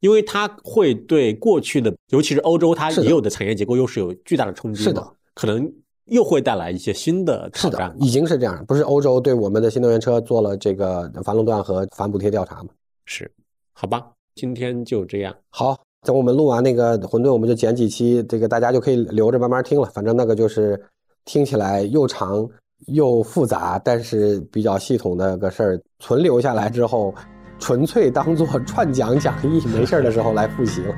[0.00, 4.82] 因为它会对过去的，尤其是欧洲它已有的产业结构优势有巨大的冲击。
[4.82, 5.70] 是的，可能
[6.06, 7.94] 又会带来一些新的挑战。
[8.00, 12.70] 已经是这样，不是欧洲对我们的新能源车做了这个反垄断和反补贴调查吗？
[13.04, 13.30] 是，
[13.74, 15.36] 好吧，今天就这样。
[15.50, 15.78] 好。
[16.06, 19.86] 等我们录完那个混沌，我们就剪几期，这个大家就可以留着慢慢听了。
[19.92, 20.80] 反正那个就是
[21.24, 22.48] 听起来又长
[22.86, 27.12] 又复杂，但是比较系统的个事儿，存留下来之后，
[27.58, 30.94] 纯粹当做 串讲讲义，没事的时候来复习了。